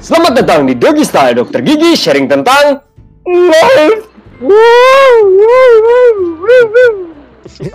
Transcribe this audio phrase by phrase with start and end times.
[0.00, 2.80] Selamat datang di Doggy Style Dokter Gigi sharing tentang
[3.28, 4.08] life.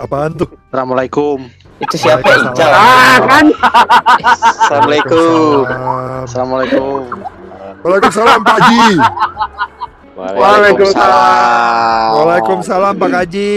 [0.02, 0.50] Apaan tuh?
[0.66, 1.46] Assalamualaikum.
[1.78, 2.26] Itu siapa.
[2.26, 2.66] Ical?
[2.74, 3.46] Ah kan?
[4.42, 5.70] Assalamualaikum.
[6.26, 6.98] Assalamualaikum.
[7.86, 8.90] Waalaikumsalam Pak Haji.
[10.18, 12.10] Waalaikumsalam.
[12.10, 13.54] Waalaikumsalam Pak Haji.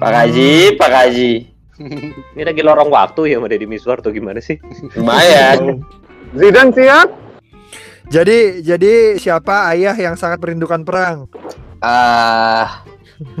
[0.00, 1.32] Pak Haji, Pak Haji.
[2.32, 4.56] Ini lagi lorong waktu ya sama Deddy Miswar tuh gimana sih?
[4.96, 5.84] Lumayan.
[6.32, 7.28] Zidan siap?
[8.10, 11.30] Jadi jadi siapa ayah yang sangat merindukan perang?
[11.78, 12.82] Ah,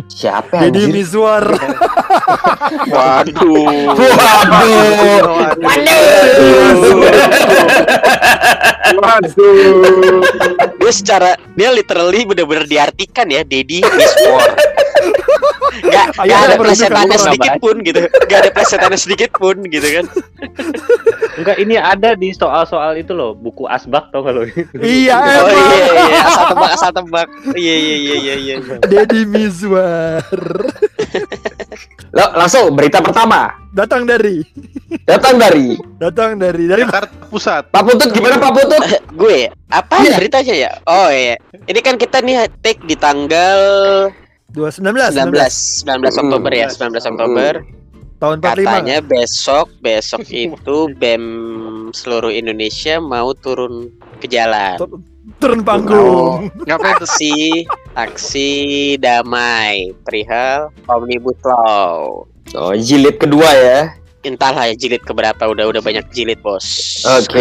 [0.06, 0.94] siapa Deddy anjir?
[0.94, 1.42] Mizwar.
[2.94, 3.66] Waduh.
[3.98, 5.02] Waduh.
[8.94, 10.22] Waduh.
[10.78, 14.14] Dia secara dia literally benar-benar diartikan ya Dedi Miss
[15.80, 18.00] Gak, Ayo, gak ada plesetannya berdua, sedikit pun gitu.
[18.26, 20.04] Gak ada plesetannya sedikit pun gitu kan.
[21.36, 24.42] Enggak, ini ada di soal-soal itu loh, buku asbak tau gak lo?
[24.76, 25.62] iya Oh emang.
[25.70, 27.28] iya iya asal tebak asal tebak.
[27.54, 28.54] Iya iya iya iya iya.
[28.82, 30.26] Deddy Mizwar.
[32.10, 33.54] Lo, langsung berita pertama.
[33.70, 34.42] Datang dari
[35.06, 37.70] Datang dari datang dari dari Jakarta Pusat.
[37.70, 38.82] Pak Putut gimana Pak Putut?
[39.14, 40.18] Gue apa Iya.
[40.18, 40.70] ceritanya ya?
[40.84, 41.38] Oh iya.
[41.62, 43.60] Ini kan kita nih take di tanggal
[44.52, 47.52] 219 19 19 Oktober ya, 19 Oktober.
[48.20, 48.52] tahun 45.
[48.68, 51.24] Katanya besok besok itu BEM
[51.96, 53.88] seluruh Indonesia mau turun
[54.20, 54.76] ke jalan.
[54.76, 55.00] Tu-
[55.40, 56.52] turun panggung.
[56.68, 57.08] Ngapain tuh?
[57.08, 57.64] Aksi
[57.96, 58.48] aksi
[59.00, 62.28] damai perihal omnibus law.
[62.52, 63.80] Oh, jilid kedua ya.
[64.20, 67.00] Entahlah ya jilid keberapa udah udah banyak jilid bos.
[67.08, 67.40] Oke.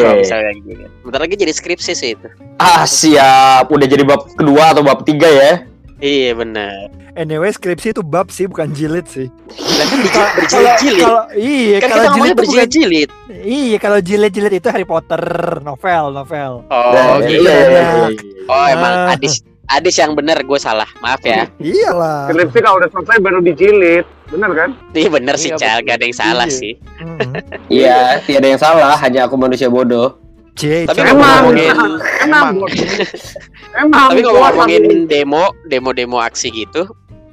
[0.64, 0.88] Gitu.
[1.04, 2.28] Bentar lagi jadi skripsi sih itu.
[2.56, 3.68] Ah, siap.
[3.68, 5.68] Udah jadi bab kedua atau bab tiga ya?
[6.00, 6.88] Iya benar.
[7.14, 9.28] Anyway, skripsi itu bab sih bukan jilid sih.
[9.50, 9.88] Kan
[10.34, 11.02] berjilid-jilid.
[11.02, 13.10] kalau iya Kan kalau jilid berjilid-jilid.
[13.30, 15.20] Iya, kalau jilid-jilid itu Harry Potter,
[15.60, 16.64] novel, novel.
[16.66, 17.44] Oh Nah, gitu.
[17.44, 18.08] iya, iya, iya.
[18.46, 19.14] Oh emang Ah.
[19.14, 20.88] Adis Adis yang benar gue salah.
[20.98, 21.46] Maaf ya.
[21.60, 22.26] Iyalah.
[22.28, 24.02] Skripsi kalau udah selesai baru dijilid.
[24.28, 24.70] Bener kan?
[24.92, 26.56] Iya bener sih Cal, gak ada yang salah Iya.
[26.56, 26.74] sih.
[26.98, 27.32] Mm.
[27.68, 30.18] Iya, tiada yang salah, hanya aku manusia bodoh.
[30.54, 31.00] C, Tapi.
[31.02, 31.18] Emang.
[31.46, 31.72] ngomongin
[32.22, 32.54] Emang.
[33.72, 34.10] Emang.
[34.10, 36.84] tapi gua ngomong-ngomongin lagi- demo, demo-demo aksi gitu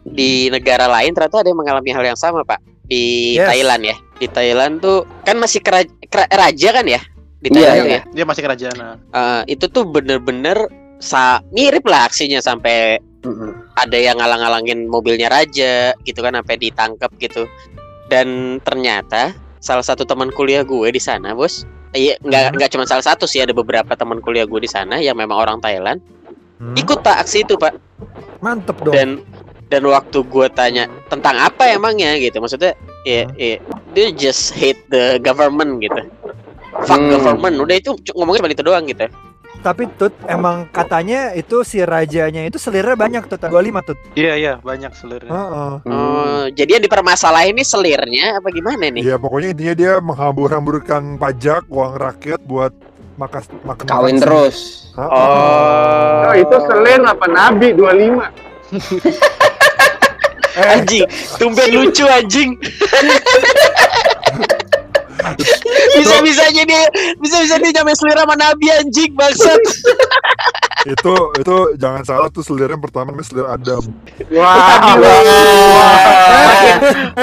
[0.04, 3.46] di negara lain ternyata ada yang mengalami hal yang sama pak di Yes.
[3.46, 3.96] Thailand ya.
[4.16, 7.00] Di Thailand tuh kan masih kera- kera- raja kan ya
[7.36, 7.92] di Iya, Thailand iya.
[7.92, 8.00] ya.
[8.12, 8.76] Dia masih kerajaan.
[8.76, 8.94] nah.
[9.10, 10.56] Eh, itu tuh bener-bener
[10.96, 12.96] sa mirip lah aksinya sampai
[13.74, 17.44] ada yang ngalang-ngalangin mobilnya raja gitu kan sampai ditangkap gitu
[18.06, 18.26] dan
[18.62, 22.54] ternyata salah satu teman kuliah gue di sana bos iya nggak Hmm.
[22.56, 25.58] nggak cuma salah satu sih ada beberapa teman kuliah gue di sana yang memang orang
[25.60, 26.00] Thailand
[26.56, 26.72] Hmm.
[26.72, 27.76] ikut tak aksi itu pak
[28.40, 28.94] Mantep dong.
[28.96, 29.08] dan
[29.66, 32.72] dan waktu gue tanya tentang apa emangnya gitu maksudnya
[33.04, 33.36] ya Hmm.
[33.36, 33.56] ya
[33.92, 36.00] dia just hate the government gitu
[36.82, 37.12] fuck Hmm.
[37.12, 39.06] government udah itu ngomongnya cuma itu doang gitu
[39.62, 43.98] Tapi Tut, emang katanya itu si rajanya itu selirnya banyak Tut, tanggal 5 Tut.
[44.14, 45.32] Iya iya banyak seluruhnya.
[45.32, 45.72] Heeh.
[45.86, 51.66] oh jadi yang dipermasalahin ini selirnya apa gimana nih Iya, pokoknya intinya dia menghambur-hamburkan pajak
[51.70, 52.72] uang rakyat buat
[53.16, 54.88] makas makan Kawin terus.
[54.96, 58.22] Oh, itu selir apa nabi 25.
[60.56, 61.04] Eh, anjing
[61.36, 62.56] tumben lucu anjing
[66.00, 66.82] bisa bisanya dia
[67.20, 69.60] bisa bisa dia nyampe selera sama nabi anjing bangsat
[70.92, 73.82] itu itu jangan salah tuh selir yang pertama namanya selir Adam.
[74.30, 74.94] Wah.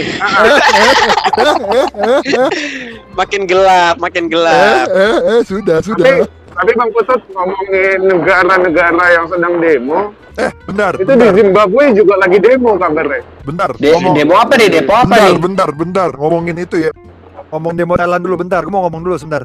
[3.18, 6.06] makin gelap makin Eh, gelap eh, eh, sudah, Tapi sudah.
[6.50, 10.00] Tapi Bang Putut ngomongin negara-negara yang sedang demo,
[10.32, 13.20] Eh, benar, itu di benar, Zimbabwe juga lagi demo kabarnya.
[13.42, 13.70] benar.
[13.74, 14.68] De- demo apa nih?
[14.70, 15.38] Demo apa bentar, nih?
[15.38, 16.10] bentar, bentar.
[16.14, 16.90] Ngomongin itu ya.
[17.50, 18.62] Ngomong demo Thailand dulu bentar.
[18.62, 19.42] Gue mau ngomong dulu sebentar.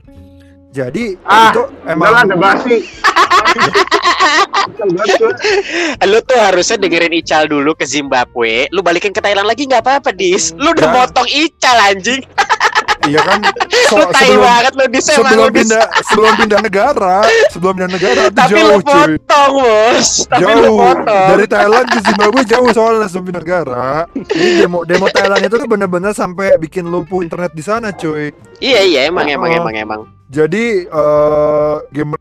[0.70, 2.84] Jadi Ah, itu lah, emang ada basi.
[6.06, 10.12] Lu tuh harusnya dengerin Ical dulu ke Zimbabwe lu balikin ke Thailand lagi nggak apa-apa
[10.12, 12.22] dis lu udah motong Ical anjing
[13.06, 13.40] iya kan
[13.86, 17.16] so- lu tai sebelum banget lu dis emang sebelum lu pindah sebelum pindah negara,
[17.50, 18.94] sebelum pindah negara itu tapi jauh lu cuy.
[19.16, 23.84] potong bos tapi lu Jauh potong dari Thailand ke Zimbabwe jauh soalnya sebelum pindah negara.
[24.16, 28.34] Ini demo demo Thailand itu tuh bener-bener sampai bikin lumpuh internet di sana cuy.
[28.60, 29.60] iya iya emang emang Oh.
[29.62, 32.20] emang emang Jadi eh gamer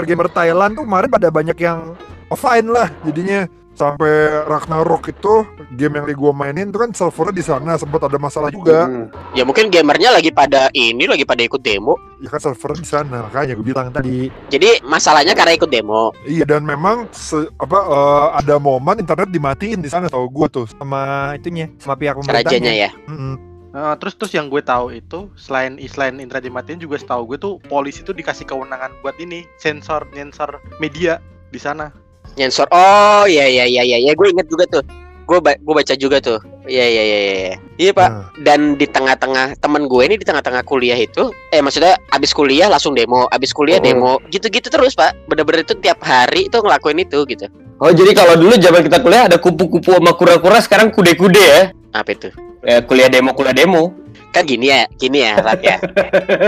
[0.00, 1.92] gamer Thailand tuh kemarin pada banyak yang
[2.26, 3.44] offline lah jadinya
[3.82, 4.12] sampai
[4.46, 5.42] Ragnarok itu
[5.74, 9.10] game yang gue mainin itu kan servernya di sana sempat ada masalah juga Hmm.
[9.34, 13.16] ya mungkin gamernya lagi pada ini lagi pada ikut demo ya kan servernya di sana
[13.26, 18.26] makanya gue bilang tadi jadi masalahnya karena ikut demo iya dan memang se- apa eh,
[18.38, 22.72] ada momen internet dimatiin di sana tau gue tuh sama itunya sama pihak pemerintahnya rajanya
[22.72, 23.34] ya Mm-mm.
[23.72, 27.56] Nah, terus terus yang gue tahu itu selain selain internet dimatiin juga setahu gue tuh
[27.72, 31.88] polisi tuh dikasih kewenangan buat ini sensor nyensor media di sana.
[32.36, 32.68] Nyensor.
[32.72, 34.84] Oh iya iya iya iya, ya, gue inget juga tuh.
[35.22, 36.40] Gue ba gue baca juga tuh.
[36.66, 37.56] Iya iya iya iya.
[37.78, 38.08] Iya pak.
[38.10, 42.66] Nah, Dan di tengah-tengah temen gue ini di tengah-tengah kuliah itu, eh maksudnya abis kuliah
[42.70, 43.84] langsung demo, abis kuliah Oh.
[43.84, 45.14] demo, gitu-gitu terus pak.
[45.26, 47.46] Bener-bener itu tiap hari itu ngelakuin itu gitu.
[47.82, 51.60] Oh jadi kalau dulu zaman kita kuliah ada kupu-kupu sama kura-kura sekarang kude-kude ya?
[51.90, 52.30] Apa itu?
[52.62, 53.90] Eh, kuliah demo kuliah demo.
[54.32, 55.76] Kan gini ya, gini ya, Rat ya.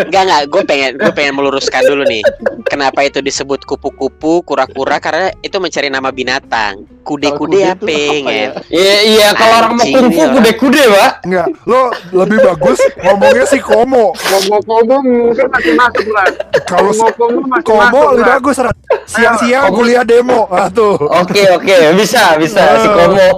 [0.08, 2.25] Enggak enggak, gue pengen gue pengen meluruskan dulu nih.
[2.64, 6.88] Kenapa itu disebut kupu-kupu, kura-kura karena itu mencari nama binatang.
[7.04, 8.16] Kude-kude itu apa ya?
[8.25, 8.48] ya?
[8.72, 11.12] Iya iya kalau orang mau kungfu kude-kude pak.
[11.28, 14.16] enggak, lo lebih bagus ngomongnya si Komo.
[14.16, 16.26] Komo-komo mungkin masih masuk lah.
[16.64, 18.76] Kalau Komo masuk lebih bagus, Rat.
[19.04, 19.76] Siang-siang Komo.
[19.76, 20.48] kuliah demo.
[20.48, 22.96] Ah tuh, Oke oke bisa bisa si Nah.
[22.96, 23.28] Komo.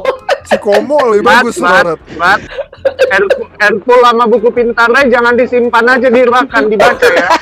[0.46, 2.00] Si Komo lebih bagus, bat, Rat.
[2.14, 2.40] bat.
[2.86, 7.28] Airpool Airpool sama buku pintarnya jangan disimpan aja di ruangan dibaca ya.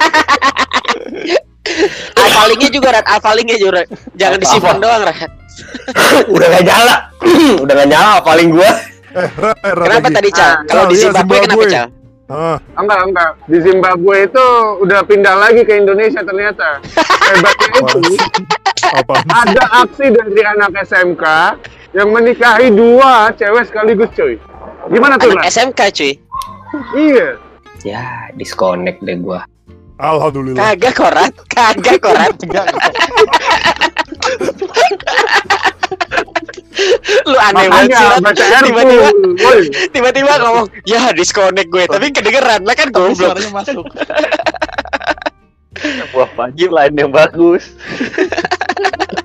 [2.15, 3.73] Alfalingnya juga Rat, alfalingnya juga.
[3.83, 3.89] Rat.
[4.17, 5.31] Jangan disimpan doang Rat.
[6.35, 6.97] Udah gak nyala.
[7.65, 8.71] Udah gak nyala paling gua.
[9.15, 10.17] Eh, Rat, Rat Kenapa lagi.
[10.17, 10.45] tadi Cal?
[10.45, 11.65] Ah, Kalau di iya, Zimbabwe kenapa.
[11.71, 11.87] Cal?
[12.25, 13.31] Ah, Enggak, enggak.
[13.47, 14.47] Di Zimbabwe itu
[14.81, 16.69] udah pindah lagi ke Indonesia ternyata.
[17.29, 17.99] Hebatnya itu
[19.27, 21.25] ada aksi dari anak SMK
[21.95, 24.35] yang menikahi dua cewek sekaligus cuy.
[24.91, 25.47] Gimana tuh, Anak?
[25.49, 26.13] SMK cuy.
[26.99, 27.39] Iya.
[27.87, 29.47] Ya disconnect deh gua.
[30.03, 30.75] Alhamdulillah.
[30.75, 32.35] Kagak korat, kagak korat.
[37.25, 37.95] Lu aneh banget
[38.67, 39.09] Tiba-tiba
[39.95, 43.87] tiba-tiba ngomong, "Ya, disconnect gue." Tapi kedengeran lah kan suaranya masuk.
[46.11, 47.71] Wah, punchline yang bagus.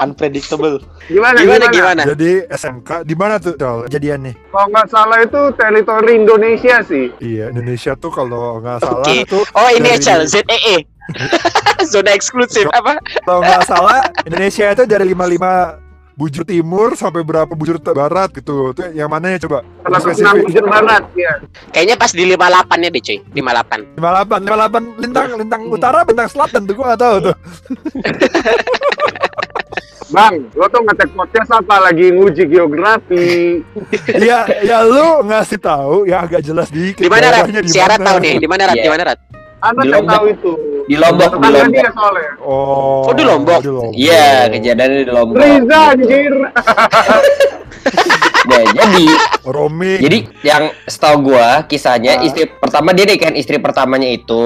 [0.00, 0.80] Unpredictable.
[1.06, 1.70] gimana, Gimana gimana?
[1.70, 2.02] gimana?
[2.08, 3.84] Jadi SMK di mana tuh Cal?
[3.84, 4.34] Jadian nih?
[4.48, 7.12] Kalau nggak salah itu teritori Indonesia sih.
[7.18, 9.24] Iya, Indonesia tuh kalau nggak salah Oke.
[9.24, 10.76] tuh Oh, ini dari- Cal, ZEE.
[11.82, 13.02] Zona eksklusif apa?
[13.24, 18.74] kalau nggak salah Indonesia itu dari 55 bujur timur sampai berapa bujur barat gitu.
[18.74, 19.62] Itu yang mana ya coba?
[19.86, 20.42] Lebih 106 spesifik.
[20.46, 21.32] bujur barat ya.
[21.72, 23.18] Kayaknya pas di 58-nya deh, cuy.
[23.34, 23.96] 58.
[23.96, 27.34] 58, 58 lintang lintang utara, bintang selatan tuh gua nggak tahu tuh.
[30.10, 33.62] Bang, lo tuh ngetek podcast apa lagi nguji geografi?
[34.10, 36.98] Iya, ya lu ngasih tahu ya agak jelas dikit.
[36.98, 37.46] Di mana Rat?
[37.46, 38.08] daerahnya di Si Arat mana.
[38.10, 38.74] tahu nih, di mana Rat?
[38.74, 38.82] Iya.
[38.82, 39.18] Di mana Rat?
[39.60, 40.14] Anda Di yang Lombok.
[40.14, 40.52] tahu itu.
[40.82, 41.70] Di Lombok, di Lombok.
[41.70, 42.30] dia soalnya.
[42.40, 43.60] Oh, Oh, di Lombok?
[43.92, 45.36] Iya kejadiannya di Lombok.
[45.38, 46.32] Riza anjir.
[48.40, 49.04] Nah, jadi
[49.46, 49.92] Romi.
[49.98, 52.24] jadi yang setahu gua kisahnya Ah.
[52.24, 54.44] istri pertama dia nikahin istri pertamanya itu.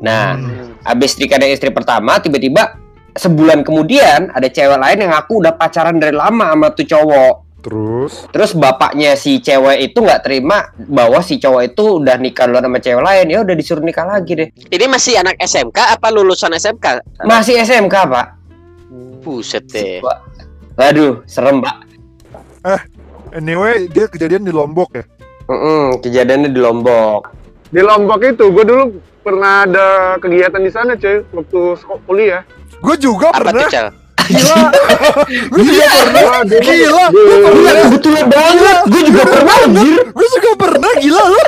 [0.00, 0.74] Nah, Hmm.
[0.82, 2.78] habis nikahin istri pertama tiba-tiba
[3.12, 7.34] sebulan kemudian ada cewek lain yang aku udah pacaran dari lama sama tuh cowok.
[7.62, 12.66] Terus Terus bapaknya si cewek itu nggak terima bahwa si cowok itu udah nikah duluan
[12.66, 14.48] sama cewek lain, ya udah disuruh nikah lagi deh.
[14.68, 17.06] Ini masih anak SMK apa lulusan SMK?
[17.22, 18.26] Masih SMK pak.
[19.22, 20.02] Buset deh.
[20.02, 20.18] Wah,
[20.90, 21.86] Aduh, serem pak.
[23.32, 25.04] anyway dia kejadian di Lombok ya.
[25.46, 27.30] Mm-mm, kejadiannya di Lombok.
[27.70, 28.84] Di Lombok itu, gue dulu
[29.22, 29.86] pernah ada
[30.18, 32.42] kegiatan di sana cuy, waktu sekolah kuliah.
[32.82, 33.62] Gue juga Apa pernah.
[33.70, 34.01] tuh?
[34.22, 34.60] Gila.
[35.50, 36.40] Juga pernah.
[36.46, 37.04] Gila.
[37.10, 37.72] Gue pernah.
[37.88, 38.76] Kebetulan banget.
[38.86, 40.00] Gue juga pernah anjir.
[40.12, 40.92] Gue juga pernah.
[41.00, 41.42] Gila lu.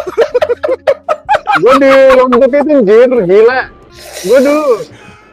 [1.55, 3.61] Gue di Lombok itu anjir, gila.
[4.25, 4.67] Gue dulu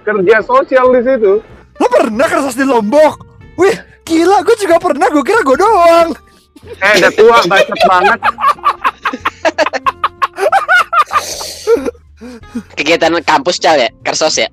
[0.02, 1.34] kerja sosial di situ.
[1.82, 3.14] Lo pernah kertas di Lombok?
[3.58, 4.46] Wih, gila.
[4.46, 5.08] Gue juga pernah.
[5.10, 6.14] Gue kira gue doang.
[6.62, 8.20] Eh, udah tua, bacot banget.
[12.78, 13.90] Kegiatan kampus Cal ya?
[14.06, 14.46] Kersos ya?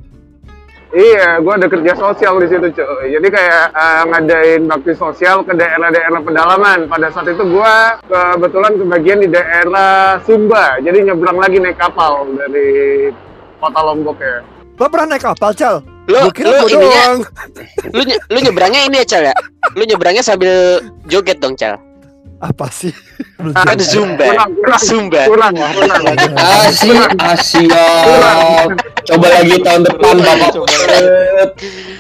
[0.88, 3.12] Iya, gue ada kerja sosial di situ cuy.
[3.12, 6.88] Jadi kayak eh, ngadain bakti sosial ke daerah-daerah pedalaman.
[6.88, 7.74] Pada saat itu gue
[8.08, 10.80] kebetulan kebagian di daerah Sumba.
[10.80, 13.12] Jadi nyebrang lagi naik kapal dari
[13.60, 14.40] kota Lombok ya.
[14.78, 15.76] Lo pernah naik kapal, Cal?
[16.08, 17.20] Lu kira lu ininya
[18.32, 19.36] lu nyebrangnya ini ya Cal ya?
[19.76, 21.76] Lu nyebrangnya sambil joget dong Cal.
[22.38, 22.94] Apa sih?
[23.66, 24.30] Kan Zumba.
[24.78, 25.26] Zumba.
[25.26, 26.06] kurang, kurang.
[26.38, 27.86] Asia, Asia.
[29.02, 30.52] Coba lagi tahun depan bapak.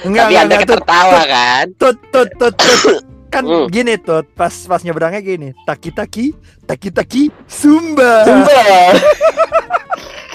[0.06, 1.64] Enggak, Tapi Anda tertawa kan?
[1.74, 3.02] tut, tut, tut, tut.
[3.28, 3.68] Kan Hmm.
[3.68, 6.32] gini tuh, pas pas nyebrangnya gini, taki taki,
[6.64, 8.24] taki taki, sumba.
[8.24, 8.88] Sumpah.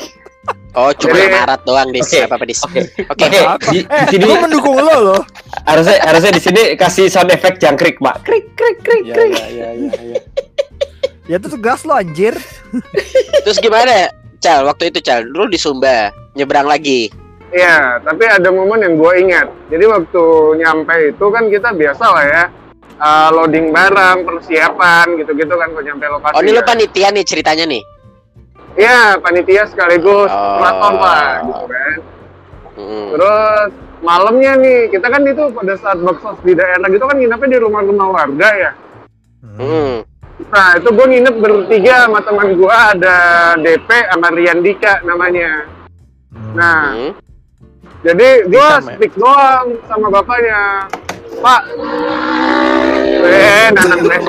[0.74, 2.08] Oh, cuma Jadi- marat doang dis.
[2.08, 2.26] Oke.
[2.26, 2.60] Apa dis?
[2.60, 3.26] Oke, Oke.
[3.70, 5.22] Di, Eh, di sini gue mendukung lo loh.
[5.64, 8.26] harusnya harusnya di sini kasih sound effect jangkrik, Pak.
[8.26, 9.34] Krik krik krik Ya, krik.
[9.34, 10.20] ya, ya, ya, ya.
[11.24, 12.34] Ya itu tuh gas lo anjir.
[13.44, 14.10] Terus gimana?
[14.38, 17.08] Cal, waktu itu Cal, lu di Sumba, nyebrang lagi.
[17.48, 19.48] Iya, tapi ada momen yang gue ingat.
[19.70, 20.24] Jadi waktu
[20.58, 22.44] nyampe itu kan kita biasa lah ya.
[22.96, 26.34] uh, loading barang, persiapan gitu-gitu kan buat nyampe lokasi.
[26.34, 26.68] Oh ini lu kan.
[26.72, 27.82] panitia nih ceritanya nih.
[28.74, 30.58] Iya, panitia sekaligus Oh.
[30.58, 31.98] lah gitu kan.
[32.74, 33.08] Hmm.
[33.14, 33.70] Terus
[34.02, 38.08] malamnya nih, kita kan itu pada saat baksos di daerah gitu kan nginepnya di rumah-rumah
[38.10, 38.72] warga ya.
[39.62, 40.02] Hmm.
[40.50, 43.18] Nah, itu gue nginep bertiga sama teman gue ada
[43.62, 45.70] DP sama Rian Dika namanya.
[46.58, 47.12] Nah, Hmm.
[48.02, 48.82] jadi gue ya?
[48.82, 50.90] speak doang sama bapaknya.
[51.42, 51.62] Pak,
[53.24, 54.00] eh, nanam.
[54.04, 54.20] Eh,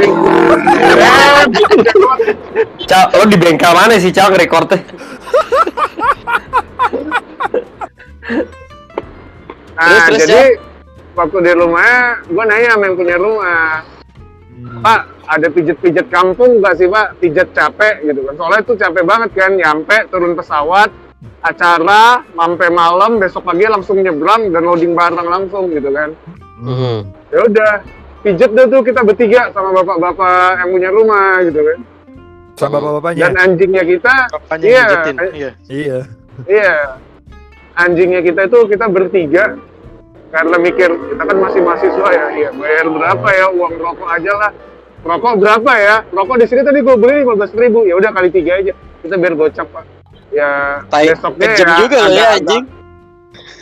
[2.88, 4.78] Cal, lo di bengkel mana sih Cal ngerekordnya?
[9.74, 10.42] Nah, Terus, terus, jadi
[11.18, 13.82] waktu di rumah, gue nanya sama yang punya rumah,
[14.86, 17.18] Pak, ada pijet-pijet kampung nggak sih Pak?
[17.18, 18.34] Pijet capek gitu kan.
[18.38, 20.94] Soalnya itu capek banget kan, nyampe turun pesawat,
[21.44, 26.10] acara, sampai malam, besok pagi langsung nyebrang dan loading barang langsung gitu kan.
[26.64, 27.04] Hmm.
[27.28, 27.72] Ya udah,
[28.24, 31.78] pijet deh tuh kita bertiga sama bapak-bapak yang punya rumah gitu kan.
[32.56, 33.20] Sama bapak-bapanya.
[33.28, 34.84] Dan anjingnya kita, Bapaknya Iya,
[35.34, 35.50] Iya.
[35.68, 35.98] Iya.
[36.48, 36.74] iya,
[37.76, 39.58] anjingnya kita itu kita bertiga
[40.34, 44.50] karena mikir kita kan masih mahasiswa ya, iya bayar berapa ya uang rokok aja lah.
[45.04, 45.96] Rokok berapa ya?
[46.10, 48.72] Rokok di sini tadi gue beli lima belas ribu, ya udah kali tiga aja.
[49.04, 49.93] Kita biar gocap pak.
[50.34, 52.64] Ya Tai, besoknya kejam ya juga lo ya agak-agak- anjing.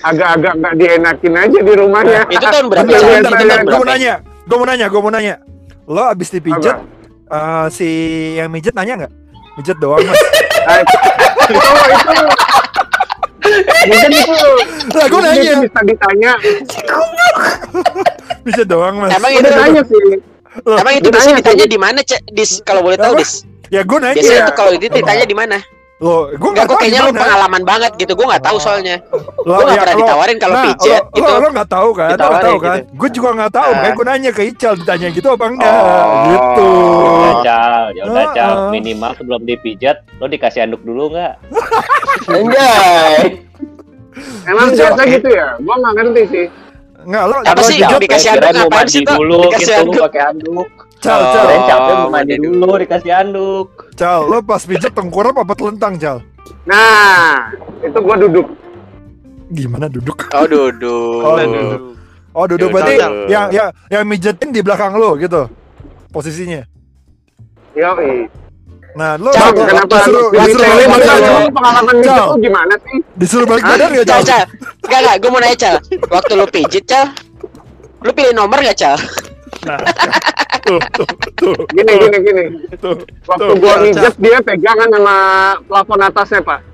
[0.03, 2.21] Agak-agak nggak dienakin aja di rumahnya.
[2.35, 2.89] Itu tahun berapa?
[2.89, 3.57] Iya, iya, iya, tahun iya.
[3.63, 5.35] Gue mau nanya, gue mau nanya, gue mau nanya.
[5.87, 6.85] Lo abis dipijet, Apa?
[7.31, 7.89] eh, si
[8.35, 9.13] yang mijet nanya nggak?
[9.55, 10.17] Mijet doang mas.
[10.17, 10.97] Nah, itu,
[11.53, 11.69] itu,
[13.91, 14.51] mungkin itu,
[14.95, 16.33] Lah gue nanya, bisa ditanya.
[18.43, 19.11] mijet doang mas.
[19.13, 20.03] Emang itu nanya sih.
[20.67, 22.23] emang itu biasanya ditanya di mana, Cek?
[22.33, 23.17] Dis kalau boleh tahu?
[23.17, 23.45] Dis.
[23.69, 24.17] Ya gue nanya.
[24.17, 25.57] Biasanya itu kalau itu ditanya di mana?
[26.03, 28.13] Lo, gue Enggak, kok kayaknya lu pengalaman banget gitu.
[28.13, 28.99] Gue nggak tahu soalnya.
[29.47, 31.31] Lo, Gue nggak ya, pernah lo- ditawarin kalau nah, pijet lo, gitu.
[31.31, 32.09] Lo, lo nggak tahu kan?
[32.11, 32.77] Lo nggak tahu kan?
[32.77, 32.91] gitu.
[32.99, 33.63] Gue juga nggak tahu.
[33.65, 33.73] Ah.
[33.73, 35.71] Makanya gue nanya ke Ical ditanya gitu apa enggak?
[35.73, 36.25] Oh.
[36.27, 36.71] Gitu.
[37.23, 38.51] Ya cal, ya udah Ah, cal.
[38.51, 38.69] ah.
[38.69, 41.33] Minimal sebelum dipijat, lo dikasih anduk dulu nggak?
[42.35, 43.19] Anjay.
[44.45, 45.07] Emang biasa jawab.
[45.09, 45.47] gitu ya?
[45.59, 46.47] Gua nggak ngerti sih.
[47.03, 47.37] Nggak lo.
[47.41, 47.79] Apa lo sih?
[47.79, 50.03] Dikasih anduk mandi sih, Dikasih gitu, anduk.
[50.03, 50.71] pakai anduk.
[51.03, 51.27] Cal, Oh.
[51.27, 52.71] cal, Kirain capek mau mandi dulu.
[52.79, 53.69] dikasih anduk.
[53.93, 54.21] cal.
[54.25, 56.19] Lo pas pijet tengkurap apa telentang cal?
[56.63, 58.47] Nah, itu gua duduk.
[59.51, 60.31] Gimana duduk?
[60.31, 61.21] Oh, duduk.
[61.21, 61.93] Oh, Aduh.
[62.33, 63.13] Oh duduk Ya, berarti cal.
[63.27, 65.51] yang yang yang mijetin di belakang lo gitu
[66.09, 66.65] posisinya.
[67.75, 68.25] Yoi.
[68.93, 70.93] Nah lo Cal, lo- kenapa disuruh, harus disuruh balik Cal?
[70.95, 72.17] badan, Emang pengalaman Cal.
[72.23, 72.99] itu gimana sih?
[73.15, 74.23] disuruh balik badan ya Cal, cal?
[74.23, 74.45] Cal.
[74.83, 75.17] Enggak, enggak.
[75.19, 75.77] Gue mau nanya, Cal.
[76.09, 77.07] Waktu lu pijit, Cal.
[78.01, 78.97] Lu pilih nomor nggak, Cal?
[79.63, 79.79] Nah,
[80.61, 82.45] tuh, tuh, tuh, Gini, gini, gini.
[82.77, 82.97] tuh.
[83.25, 85.17] Waktu Tuh, gua mijet dia pegangan sama
[85.63, 86.61] plafon atasnya, Pak.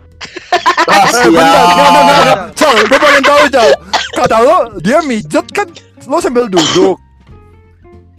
[0.89, 2.25] Ah, Eh, bentar, enggak, enggak, enggak, siap.
[2.25, 2.39] enggak.
[2.57, 3.69] Cal, gue pengen tahu cal.
[4.15, 5.69] Kata lo dia mijet kan,
[6.03, 6.97] lo sambil duduk.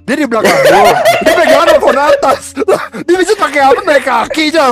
[0.05, 0.85] Dia di belakang lo,
[1.21, 2.41] dia pegangan telepon atas.
[3.03, 3.79] Dia mijet pakai apa?
[3.83, 4.71] Naik kaki cal.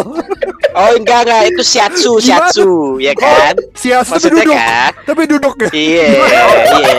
[0.77, 1.41] Oh, enggak, enggak.
[1.51, 2.47] Itu shiatsu, Gimana?
[2.47, 2.69] shiatsu,
[3.01, 3.53] ya kan?
[3.75, 4.91] Si As tapi duduk, kan?
[5.03, 5.69] tapi duduk ya.
[5.73, 6.95] Iya, iya.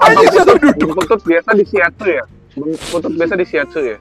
[0.00, 0.74] Aja duduk?
[0.96, 2.24] putut biasa di shiatsu ya?
[2.90, 3.96] Putut biasa di shiatsu ya?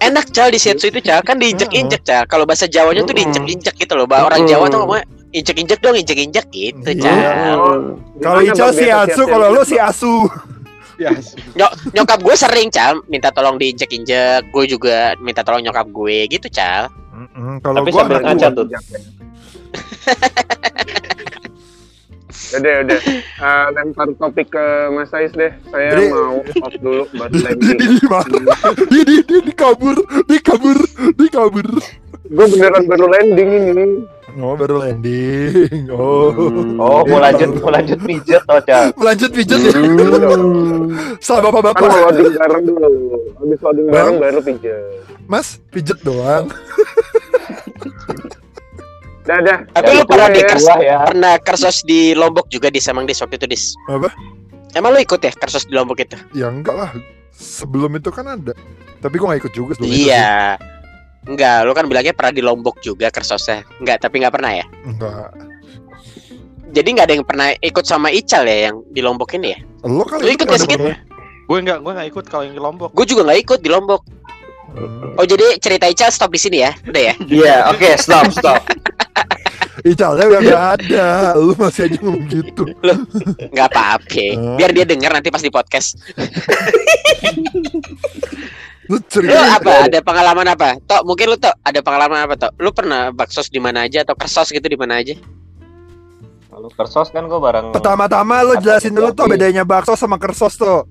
[0.00, 1.20] Enak, Cal, di shiatsu itu, Cal.
[1.20, 2.24] Kan diinjek-injek, Cal.
[2.24, 4.06] Kalau bahasa Jawanya tuh diinjek-injek gitu loh.
[4.08, 6.90] Bah, orang Jawa tuh ngomongnya injek-injek dong, injek-injek gitu.
[6.96, 7.58] Cal.
[7.58, 9.22] Oh, Kalau gimana, Ical Bang, si biasa Asu, shiatsu?
[9.28, 10.14] kalau lo si Asu.
[11.00, 11.10] Ya.
[11.56, 14.52] Nyok nyokap gue sering, Cal, minta tolong diinjek-injek.
[14.52, 16.92] Gue juga minta tolong nyokap gue gitu, Cal.
[17.10, 18.66] Mm-mm, Kalau Tapi gua sambil ngaca tuh.
[22.50, 22.98] Udah, udah.
[23.14, 25.54] Eh, lempar topik ke Mas Ais deh.
[25.68, 27.78] Saya Jadi- mau off dulu buat Di landing.
[27.78, 28.38] di di mana?
[28.90, 29.94] Di di di di kabur,
[30.26, 30.78] di kabur,
[31.14, 31.66] di kabur.
[32.26, 33.84] Gue beneran baru landing ini.
[34.40, 35.84] Oh baru landing.
[35.88, 36.32] Oh.
[36.74, 38.88] Oh, mau lanjut, mau lanjut pijet oh cal.
[38.96, 39.72] Lanjut pijat ya.
[41.20, 41.80] Salah Kan bapak-bapak.
[41.82, 42.88] mau loading bareng dulu.
[43.36, 44.80] Habis loading bareng baru pijet.
[45.26, 46.48] Mas, pijet doang.
[49.20, 49.58] Dah, dah.
[49.70, 50.34] Tapi Ya, lu pernah ya.
[50.34, 50.96] di kers Wah ya.
[51.04, 53.64] pernah kersos di Lombok juga di Semang di waktu itu dis.
[53.86, 54.10] Apa?
[54.72, 56.16] Emang lu ikut ya kersos di Lombok itu?
[56.32, 56.90] Ya enggak lah.
[57.30, 58.56] Sebelum itu kan ada.
[58.98, 60.08] Tapi gua gak ikut juga sebelum itu.
[60.08, 60.56] Iya.
[61.28, 63.64] Enggak, lu kan bilangnya pernah di Lombok juga kersosnya.
[63.76, 64.64] Enggak, tapi enggak pernah ya.
[64.88, 65.28] Enggak.
[66.70, 69.58] Jadi enggak ada yang pernah ikut sama Ical ya yang di Lombok ini ya?
[69.84, 70.78] Lo kali Lu ikut gak sih, Kit?
[70.80, 70.98] pernah?
[71.50, 72.90] Gue enggak, gue enggak ikut kalau yang di Lombok.
[72.94, 74.02] Gue juga nggak ikut di Lombok.
[74.70, 75.18] Hmm.
[75.18, 76.72] Oh jadi cerita Ical stop di sini ya?
[76.86, 77.14] Udah ya?
[77.42, 78.62] Iya, oke, stop, stop.
[79.80, 81.06] Icalnya udah gak ada.
[81.40, 82.62] Lu masih aja ngomong gitu.
[83.50, 83.98] Nggak apa-apa.
[84.40, 84.56] Oh.
[84.56, 85.96] Biar dia denger nanti pas di podcast.
[88.90, 89.38] Lu Lu cerita.
[89.54, 89.86] apa?
[89.86, 90.74] Ada pengalaman apa?
[90.82, 92.58] Tok, mungkin lu Tok ada pengalaman apa Tok?
[92.58, 95.14] Lu pernah baksos di mana aja atau kersos gitu di mana aja?
[96.50, 97.70] Kalau kersos kan gue bareng.
[97.70, 100.90] Pertama-tama lu jelasin dulu tuh bedanya bakso sama kersos tuh.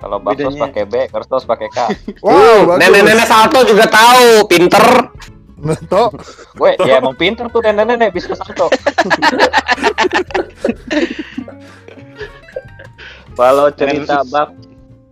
[0.00, 1.78] Kalau baksos pakai B, kertas pakai K.
[2.24, 2.80] Wow.
[2.80, 5.12] Nenek-nenek salto juga tahu, pinter.
[5.60, 6.08] Neto.
[6.56, 8.72] Gue ya emang pinter tuh nenek-nenek bisa salto.
[13.36, 14.56] kalau cerita bak,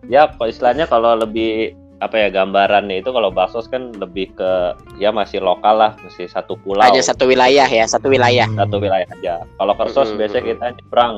[0.09, 4.50] ya kalau istilahnya kalau lebih apa ya gambarannya itu kalau baksos kan lebih ke
[4.97, 8.47] ya masih lokal lah, masih satu pulau, Hanya satu wilayah ya, satu wilayah.
[8.49, 9.43] satu wilayah aja.
[9.43, 10.19] Kalau kersos Mm-mm.
[10.19, 11.12] biasanya kita nyebrang,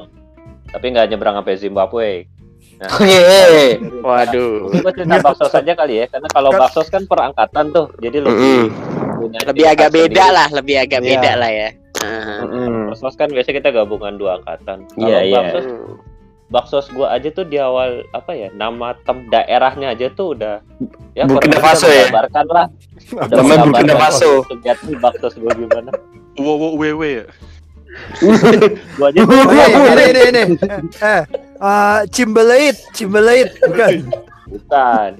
[0.66, 2.10] tapi nggak nyebrang sampai Zimbabwe.
[2.80, 3.76] Nah, Oke.
[4.00, 4.72] Waduh.
[4.72, 8.72] Gue cerita baksos aja kali ya, karena kalau Kan- baksos kan perangkatan tuh, jadi lebih
[9.14, 10.32] punya Lebih ciri agak khas beda sendiri.
[10.32, 11.08] lah, lebih agak Iya.
[11.12, 11.68] beda lah ya.
[12.00, 12.34] Aha.
[12.88, 14.88] Baksos kan biasanya kita gabungan dua angkatan.
[14.88, 15.40] Kalau Iya, iya.
[15.44, 15.64] baksos,
[16.50, 20.58] baksos gua aja tuh di awal apa ya nama tem daerahnya aja tuh udah
[21.14, 22.04] ya Burkina Faso udah ya?
[22.10, 22.66] menggambarkan lah.
[23.14, 24.30] Menggambarkan Burkina Faso.
[24.50, 25.90] Sejati baksos gua gimana.
[26.36, 27.26] Wo wo wewe ya.
[28.98, 30.42] Gua aja Ini, ini, ini.
[30.98, 31.22] Eh,
[31.58, 33.94] eh, Cimbalait, Cimbalait, bukan.
[34.50, 35.10] bukan.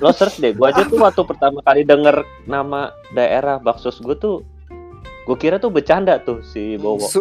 [0.00, 4.40] Lo search deh, gua aja tuh waktu pertama kali denger nama daerah baksos gua tuh
[5.28, 7.04] gua kira tuh bercanda tuh si Bowo.
[7.04, 7.20] Su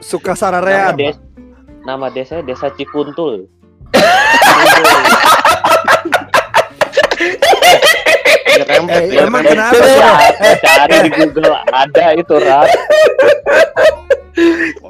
[0.00, 0.96] suka Nama, sararean.
[1.90, 3.50] Nama desanya Desa Cikuntul.
[8.50, 9.98] Eh, emang kenapa Gua sih?
[9.98, 12.68] cari- cari di Google ada itu Rat.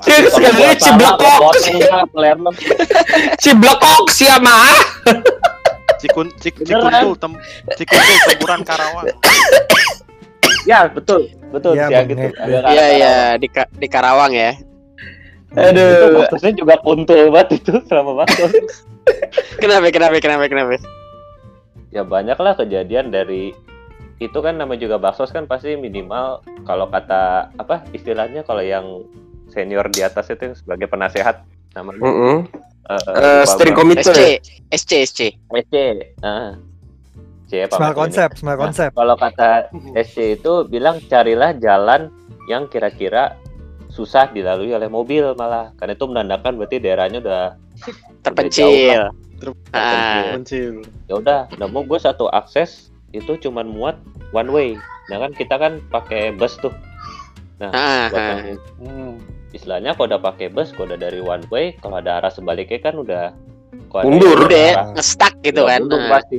[0.00, 1.52] Cik, sekali ciblekok.
[3.37, 4.54] Ciblekok siapa?
[6.00, 7.33] Cikun cik cikuntul tem
[7.76, 9.07] cikuntul tempuran Karawang.
[10.64, 12.21] Ya betul, betul ya gitu.
[12.21, 12.30] ya.
[12.37, 14.57] Ada Iya iya di Ka- di Karawang ya.
[15.50, 16.25] Itu Aduh.
[16.25, 18.47] maksudnya juga kuntul banget itu selama bakso.
[19.61, 20.78] Kenapa kenapa kenapa kenapa?
[21.90, 23.50] ya banyak lah kejadian dari
[24.16, 29.02] itu kan nama juga baksos kan pasti minimal kalau kata apa istilahnya kalau yang
[29.49, 31.42] senior di atas itu yang sebagai penasehat
[31.73, 32.37] namanya Heeh.
[32.87, 34.07] eh, Eh, lupa steering committee.
[34.07, 34.21] SC
[34.71, 35.21] SC SC.
[35.50, 35.75] SC
[36.21, 36.54] ah
[37.45, 38.00] C apa Smart macam ini.
[38.07, 38.90] konsep, smart Nah, konsep.
[38.92, 39.51] kalau kata
[39.96, 42.07] SC itu bilang carilah jalan
[42.46, 43.35] yang kira-kira
[43.90, 47.44] susah dilalui oleh mobil malah karena itu menandakan berarti daerahnya udah
[48.24, 49.11] Terpencil.
[49.40, 50.37] Ter- Ah.
[50.37, 50.85] Mencil.
[51.07, 53.96] ya udah nemu gue satu akses itu cuman muat
[54.31, 54.68] one way
[55.09, 56.70] nah kan kita kan pakai bus tuh
[57.57, 58.37] nah Ah, buat ah.
[58.46, 59.12] yang- hmm,
[59.50, 62.94] istilahnya kalau udah pakai bus kalau udah dari one way kalau ada arah sebaliknya kan
[62.96, 63.33] udah
[63.90, 64.44] Mundur.
[64.44, 65.81] Udah arah- ngestak gitu ya kan.
[65.83, 66.11] mundur Ah.
[66.12, 66.37] pasti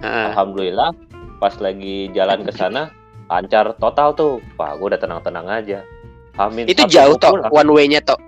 [0.00, 0.24] Ah.
[0.28, 0.90] alhamdulillah
[1.38, 2.90] pas lagi jalan ke sana
[3.24, 5.86] lancar total tuh wah gue udah tenang-tenang aja
[6.34, 8.18] Amin Itu jauh toh one way-nya toh.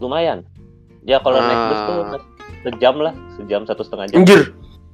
[0.00, 0.40] lumayan
[1.04, 1.96] ya kalau naik bus tuh
[2.62, 4.40] sejam lah sejam satu setengah jam Anjir.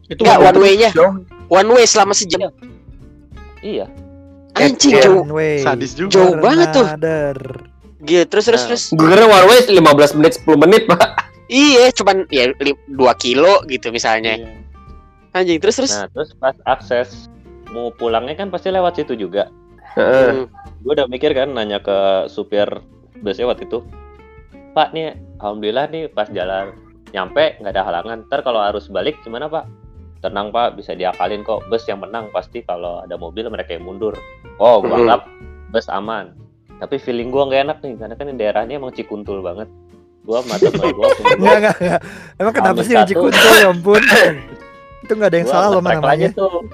[0.06, 0.90] Itu Enggak one way-nya.
[0.94, 1.14] Jauh.
[1.46, 2.38] One way selama sejam.
[3.60, 3.86] iya
[4.54, 5.02] Anjing Iya.
[5.04, 5.22] jauh.
[5.22, 5.56] One way.
[5.60, 6.14] sadis juga.
[6.16, 6.86] Jauh banget tuh.
[8.02, 8.68] Gitu terus terus Nah.
[8.70, 8.82] terus.
[8.90, 11.02] Gue kira one way 15 menit 10 menit, Pak.
[11.46, 12.50] Iya, cuman ya
[12.88, 14.34] 2 kilo gitu misalnya.
[14.34, 14.48] Iya.
[15.32, 15.92] Anjing terus terus.
[15.92, 17.28] Nah, terus pas akses
[17.68, 19.52] mau pulangnya kan pasti lewat situ juga.
[19.96, 20.44] Heeh.
[20.44, 20.46] Hmm.
[20.84, 22.68] Gue udah mikir kan nanya ke supir
[23.24, 23.80] busnya waktu itu.
[24.76, 26.76] Pak nih, alhamdulillah nih pas jalan
[27.16, 28.28] nyampe nggak ada halangan.
[28.28, 29.64] Ntar kalau harus balik gimana Pak?
[30.20, 31.64] Tenang Pak, bisa diakalin kok.
[31.72, 34.12] Bus yang menang pasti kalau ada mobil mereka yang mundur.
[34.60, 35.08] Oh, gue Mm-mm.
[35.08, 35.22] anggap
[35.72, 36.36] bus aman.
[36.76, 39.68] Tapi feeling gue nggak enak nih, karena kan daerahnya emang cikuntul banget.
[40.28, 41.08] Gue mata gue
[41.40, 42.00] Enggak, enggak, enggak.
[42.36, 43.04] Emang kenapa sih satu.
[43.08, 44.02] uji kuntul ya ampun?
[45.06, 46.28] Itu enggak ada yang salah loh namanya.
[46.36, 46.66] tuh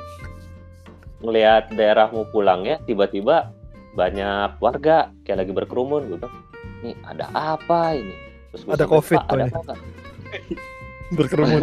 [1.22, 3.54] ngelihat daerah mau pulangnya tiba-tiba
[3.94, 6.35] banyak warga kayak lagi berkerumun gue bilang
[6.82, 8.14] nih ada apa ini?
[8.52, 9.58] Terus Ada sampai, COVID "Pak, ada apa?
[9.62, 9.78] Nggak?"
[11.16, 11.62] Berkerumun.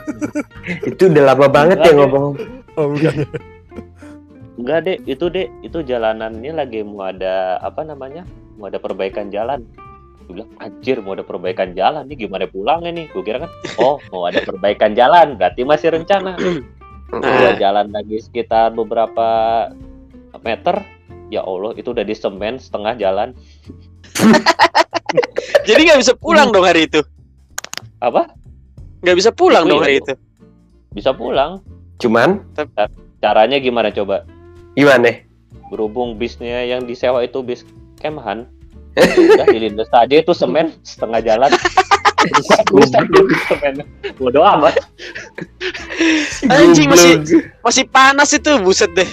[0.94, 2.38] Itu udah lama banget ya ngomong.
[2.78, 3.26] Oh, bukan.
[4.52, 8.22] enggak deh itu deh itu jalanannya lagi mau ada apa namanya
[8.54, 9.66] mau ada perbaikan jalan.
[10.24, 12.24] Gue bilang anjir mau ada perbaikan jalan nih.
[12.24, 13.10] Gimana pulangnya nih?
[13.10, 13.50] Gue kira kan
[13.82, 15.34] oh mau ada perbaikan jalan.
[15.34, 16.38] Berarti masih rencana
[17.12, 17.54] Gua Ah.
[17.54, 19.28] jalan lagi sekitar beberapa
[20.40, 20.80] meter
[21.28, 23.28] ya Allah itu udah di semen setengah jalan
[25.62, 27.04] Jadi nggak bisa pulang dong hari itu.
[27.98, 28.32] apa
[29.00, 30.12] Nggak bisa pulang Itu dong iya, hari itu.
[30.90, 31.60] bisa pulang
[31.98, 32.42] Cuman
[33.18, 34.24] caranya gimana coba
[34.72, 35.22] gimana?
[35.68, 37.64] berhubung bisnya yang disewa itu bis
[37.96, 38.44] kemahan
[38.92, 41.48] ya udah dilindas aja itu semen setengah jalan
[43.48, 43.76] Semen
[44.14, 44.74] bodoh amat
[46.46, 47.12] Anjing masih
[47.60, 49.06] masih panas itu buset deh.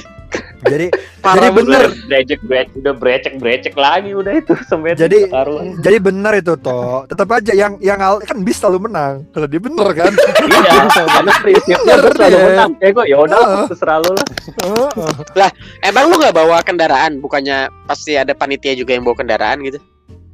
[0.59, 1.81] Jadi Parah Jadi bener.
[1.87, 2.05] bener.
[2.05, 5.79] brecek brecek udah brecek brecek lagi udah itu semen Jadi- Karuan.
[5.79, 7.07] jadi benar itu toh.
[7.07, 9.25] Tetap aja yang yang al- kan bis selalu menang.
[9.31, 10.11] Kalau dia bener kan.
[10.51, 12.45] iya karena prinsipnya gue selalu Iya.
[12.45, 14.27] menang ya gue ya udah terserah lu lah
[14.59, 15.49] Heeh.
[15.81, 17.17] Emang lu nggak bawa kendaraan?
[17.17, 19.79] Bukannya pasti ada panitia juga yang bawa kendaraan gitu?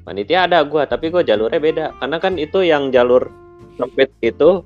[0.06, 3.28] Panitia ada gua tapi gua jalurnya beda karena kan itu yang jalur
[3.76, 4.62] sempit itu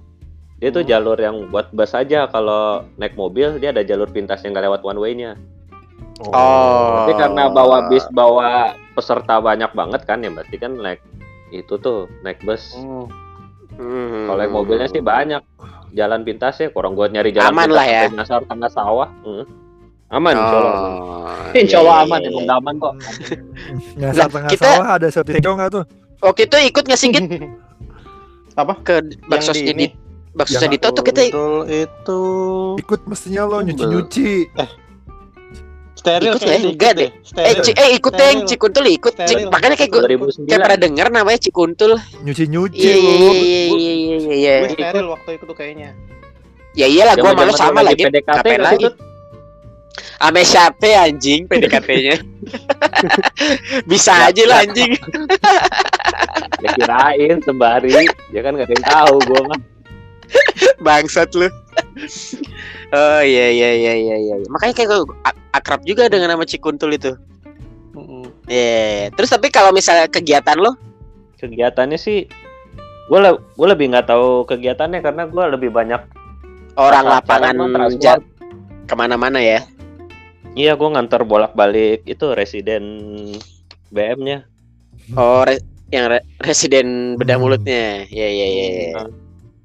[0.60, 0.91] dia tuh Hmm.
[0.91, 4.82] jalur yang buat bus aja kalau naik mobil dia ada jalur pintas yang nggak lewat
[4.84, 5.34] one way-nya
[6.19, 7.08] Oh.
[7.08, 10.99] tapi karena bawa bis bawa peserta banyak banget kan ya berarti kan naik
[11.49, 13.08] itu tuh naik bus Hmm.
[13.73, 14.28] Hmm.
[14.28, 15.39] kalau naik mobilnya sih banyak
[15.89, 18.02] jalan pintasnya kurang buat nyari jalan Aman pintas lah ya.
[18.43, 19.47] tengah sawah Hmm.
[20.10, 20.34] Aman.
[20.34, 22.56] Oh, insya iya, Allah iya, aman iya, emang iya.
[22.56, 22.93] aman kok
[23.95, 25.84] Nyasar Lah, tengah kita- sawah ada sertifikat nggak tuh?
[26.19, 27.26] Waktu itu ikut nggak sih Git?
[28.60, 28.74] Apa?
[28.82, 29.72] ke di baksosnya
[30.62, 32.19] Yang Dito tuh kita Betul itu
[32.78, 34.30] Ikut mestinya lo nyuci-nyuci.
[35.93, 36.56] steril Ikut ya?
[36.58, 37.10] Enggak deh.
[37.12, 37.43] deh.
[37.43, 37.56] eh.
[37.60, 38.48] Ci- eh ikut yang Steril.
[38.48, 39.13] Cikuntul ikut.
[39.13, 39.48] Cik, Steril.
[39.48, 41.91] makanya kayak gue 2009 kayak pernah denger namanya Cikuntul.
[42.19, 44.54] Nyuci-nyuci Iya iya iya iya iya iya iya.
[44.63, 45.89] Gue steril waktu itu kayaknya.
[46.72, 48.04] Ya iyalah gua malu Zaman-zaman sama lagi.
[48.06, 48.86] PDKT nggak lagi?
[50.20, 52.20] Ame siapa anjing PDKT-nya?
[53.92, 54.92] Bisa aja lah anjing.
[56.64, 59.60] ya kirain sembari ya kan nggak ada yang tahu gua mah
[60.84, 61.50] Bangsat lu.
[62.94, 64.36] Oh iya iya iya iya iya.
[64.52, 67.18] Makanya kayak gue ak- akrab juga dengan nama Cikuntul itu.
[68.46, 69.10] Iya.
[69.16, 70.78] Terus tapi kalau misalnya kegiatan lo
[71.40, 72.28] kegiatannya sih
[73.10, 76.04] gue le gue lebih nggak tahu kegiatannya karena gue lebih banyak
[76.76, 78.04] orang lapangan mah transport.
[78.04, 78.26] ja-
[78.86, 79.64] ke mana-mana ya.
[80.54, 82.84] Iya gue nganter bolak balik itu residen
[83.89, 84.45] BM-nya
[85.12, 87.43] Oh re- yang re- residen bedah Hmm.
[87.43, 88.06] mulutnya.
[88.06, 88.65] Iya iya iya.
[88.86, 89.04] iya.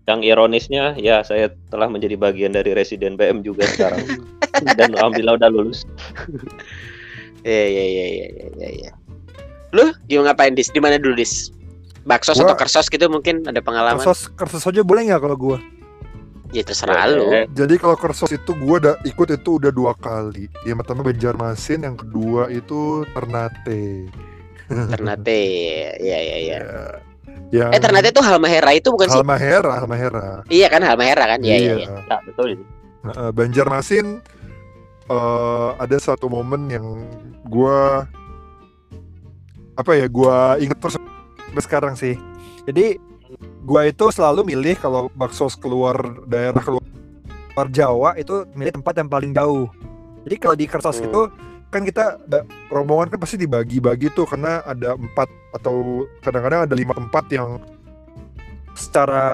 [0.05, 4.05] yang ironisnya ya saya telah menjadi bagian dari residen BM juga sekarang
[4.77, 5.89] dan alhamdulillah udah lulus
[7.41, 8.69] Iya iya iya iya iya iya.
[8.75, 8.91] iya.
[9.73, 10.69] Lu gimana ngapain dis?
[10.69, 11.53] Di mana dulu dis?
[12.03, 13.97] Baksos Gua- atau kersos gitu mungkin ada pengalaman.
[13.99, 15.59] Kersos, kersos aja boleh nggak kalau gua?
[16.55, 17.35] Ya terserah lu.
[17.35, 20.47] Eh, Jadi kalau kersos itu gua udah ikut itu udah dua kali.
[20.63, 24.07] Yang pertama Banjarmasin, yang kedua itu Ternate.
[24.71, 25.43] Ternate.
[25.99, 26.59] Iya iya iya.
[26.63, 26.85] Ya.
[27.51, 29.19] Yang Eh Ternate itu Halmahera itu bukan sih?
[29.19, 30.47] Halmahera, Halmahera.
[30.47, 31.43] Iya kan Halmahera kan?
[31.43, 31.89] Iya iya iya.
[32.07, 32.63] ya, betul
[33.05, 34.23] Nah, Banjarmasin
[35.11, 36.87] eh, ada satu momen yang
[37.51, 38.07] gua
[39.75, 40.97] apa ya gua inget terus
[41.51, 42.15] sampai sekarang sih.
[42.65, 42.97] Jadi
[43.65, 45.97] gua itu selalu milih kalau bakso keluar
[46.29, 46.85] daerah keluar,
[47.53, 49.69] keluar Jawa itu milih tempat yang paling jauh.
[50.25, 51.07] Jadi kalau di Kersos Hmm.
[51.09, 51.21] itu
[51.69, 55.27] kan kita ada rombongan kan pasti dibagi-bagi tuh karena ada empat
[55.59, 57.59] atau kadang-kadang ada lima tempat yang
[58.79, 59.27] secara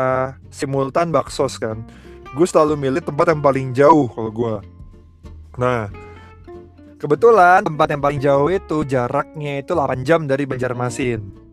[0.48, 1.84] simultan baksos kan
[2.30, 4.54] gue selalu milih tempat yang paling jauh kalau gue.
[5.58, 5.90] Nah,
[6.96, 11.49] kebetulan tempat yang paling jauh itu jaraknya itu 8 jam dari Banjarmasin.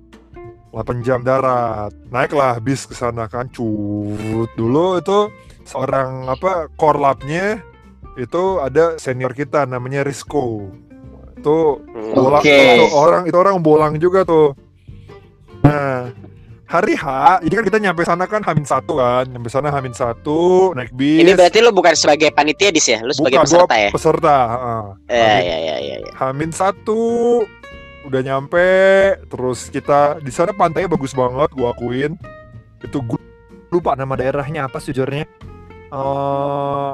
[0.73, 1.91] 8 jam darat.
[2.11, 3.47] Naiklah bis ke sana kan.
[3.49, 4.49] Cut.
[4.55, 5.31] Dulu itu
[5.67, 7.59] seorang apa korlapnya
[8.17, 10.67] itu ada senior kita namanya Risco.
[11.37, 11.85] Itu
[12.17, 12.81] bolang Oke.
[12.81, 14.57] itu orang itu orang bolang juga tuh.
[15.61, 16.09] Nah,
[16.65, 17.05] hari H,
[17.43, 21.21] jadi kan kita nyampe sana kan Hamin satu kan, nyampe sana Hamin satu, naik bis.
[21.23, 23.03] Ini berarti lu bukan sebagai panitia dis ya?
[23.03, 23.89] Lu sebagai Bukan, peserta ya?
[23.91, 24.37] Peserta.
[24.47, 24.83] heeh.
[25.11, 25.95] Iya iya iya iya.
[26.03, 26.11] iya.
[26.17, 26.99] Hamin satu,
[28.07, 28.67] udah nyampe,
[29.27, 32.15] terus kita di sana pantainya bagus banget, gua akuin.
[32.79, 33.19] Itu gua
[33.67, 35.27] lupa nama daerahnya apa sejujurnya.
[35.91, 36.91] Eh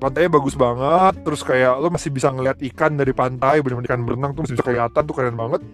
[0.00, 4.32] pantainya bagus banget, terus kayak lo masih bisa ngeliat ikan dari pantai, bener-bener ikan berenang
[4.32, 5.62] tuh masih bisa kelihatan tuh keren banget.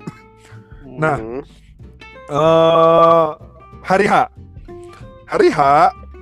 [0.93, 1.17] Nah,
[2.29, 3.29] eh
[3.81, 4.29] hari H.
[5.25, 5.61] Hari H,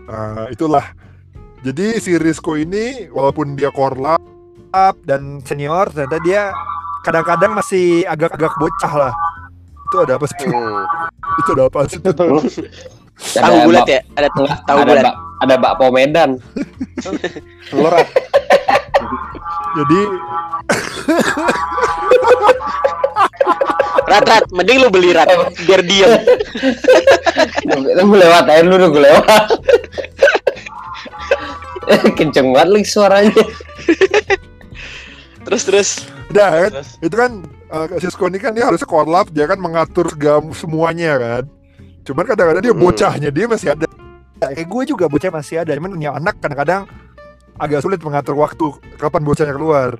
[0.07, 0.95] eh, itulah.
[1.67, 4.23] Jadi si Risco ini walaupun dia korlap
[5.03, 6.55] dan senior, ternyata dia
[7.05, 9.13] kadang-kadang masih agak-agak bocah lah.
[9.91, 10.37] Itu ada apa sih?
[10.47, 10.85] Hmm.
[11.41, 11.99] Itu ada apa sih?
[13.37, 14.01] Tahu bulat ya?
[14.17, 15.05] Ada tahu ada bulat.
[15.05, 16.41] bak, ada bakpo Medan.
[17.77, 18.09] Lorat.
[19.77, 20.01] Jadi
[24.11, 25.31] Rat rat, mending lu beli rat
[25.69, 26.11] biar diem.
[27.95, 29.45] Gue lewat aja dulu gue lewat.
[32.19, 33.43] Kenceng banget lagi suaranya.
[35.51, 35.91] Terus terus.
[36.31, 40.07] udah kan, Terus itu kan eh, Cisco ini kan dia harusnya korlap, dia kan mengatur
[40.07, 41.43] segala semuanya kan.
[42.07, 42.81] Cuman kadang-kadang dia Hmm.
[42.81, 43.87] bocahnya dia masih ada.
[44.41, 46.87] Kayak gue juga bocah masih ada, cuman punya anak kadang-kadang
[47.59, 48.63] agak sulit mengatur waktu
[48.97, 49.99] kapan bocahnya keluar.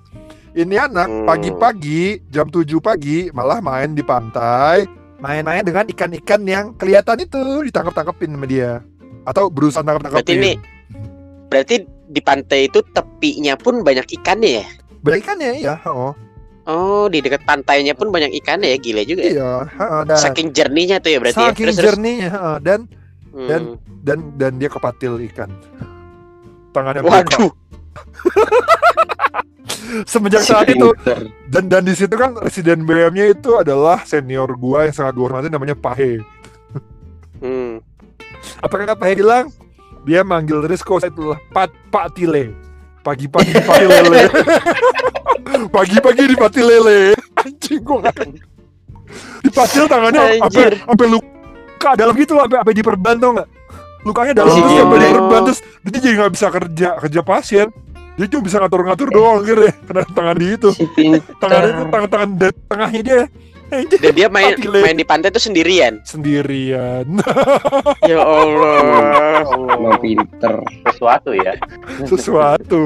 [0.51, 1.27] Ini anak Hmm.
[1.27, 4.87] pagi-pagi jam 7 pagi malah main di pantai,
[5.19, 8.81] main-main dengan ikan-ikan yang kelihatan itu ditangkap-tangkepin sama dia
[9.23, 10.39] atau berusaha Berarti tangkap-tangkepin.
[10.41, 10.53] ini
[11.47, 11.75] berarti
[12.09, 14.67] di pantai itu tepinya pun banyak ikannya ya?
[15.01, 16.13] Banyak ikannya ya, oh.
[16.65, 19.23] Oh, di dekat pantainya pun banyak ikannya ya, gile juga.
[19.23, 19.31] ya.
[19.33, 21.47] Iya, heeh, dan Saking jernihnya tuh ya berarti ya.
[21.49, 21.87] saking Terus, terus.
[21.89, 22.81] jernihnya heeh, dan
[23.31, 23.47] Hmm.
[23.47, 25.51] dan- dan dan dia kepatil ikan.
[26.71, 27.03] Tangannya.
[27.03, 27.51] Waduh.
[30.07, 30.95] Semenjak saat itu
[31.49, 35.51] dan dan di situ kan residen BM-nya itu adalah senior gua yang sangat gua hormati
[35.51, 36.23] namanya Pahe.
[37.41, 37.83] Hmm.
[38.61, 39.45] Apakah apa yang bilang?
[40.01, 42.55] Dia manggil Rizko saya itulah Pat Pak Tile.
[43.01, 44.23] Pagi-pagi di Pati Lele.
[45.75, 46.99] Pagi-pagi di Pati Lele.
[47.35, 48.49] Anjing gua nggak-
[49.41, 50.77] Dipatil tangannya Anjir.
[50.77, 53.49] sampai sampai luka dalam gitu loh, sampai sampai diperban tau nggak?
[54.01, 54.57] Lukanya dalam Oh.
[54.57, 57.69] terus sampai diperban terus dia jadi nggak bisa kerja kerja pasien.
[58.15, 60.69] Dia cuma bisa ngatur-ngatur doang akhirnya kena tangan di itu.
[60.71, 60.85] Si.
[61.41, 62.29] Tangan itu tangan-tangan
[62.69, 63.21] tengahnya dia.
[63.71, 66.03] Dan dia main main di pantai tuh sendirian.
[66.03, 67.07] sendirian.
[68.11, 69.47] Ya Allah.
[69.47, 70.59] Emang pinter.
[70.91, 71.55] Sesuatu ya.
[72.05, 72.85] sesuatu.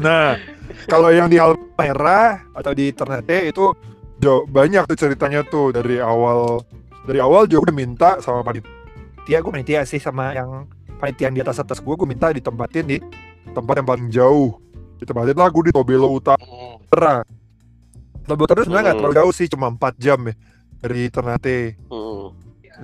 [0.00, 0.40] Nah,
[0.88, 3.72] kalau yang di Halmahera atau di Ternate itu
[4.20, 6.64] jauh banyak tuh ceritanya tuh dari awal
[7.04, 10.64] dari awal juga udah minta sama panitia gue panitia sih sama yang
[10.96, 12.98] panitia yang di atas atas gue gue minta ditempatin di
[13.52, 14.56] tempat yang paling jauh
[14.96, 17.20] ditempatin lah gue di Tobelo Utara
[18.26, 19.02] Tobelo Utara sebenarnya nggak Hmm.
[19.02, 20.34] terlalu jauh sih cuma 4 jam ya
[20.78, 22.34] dari Ternate Hmm.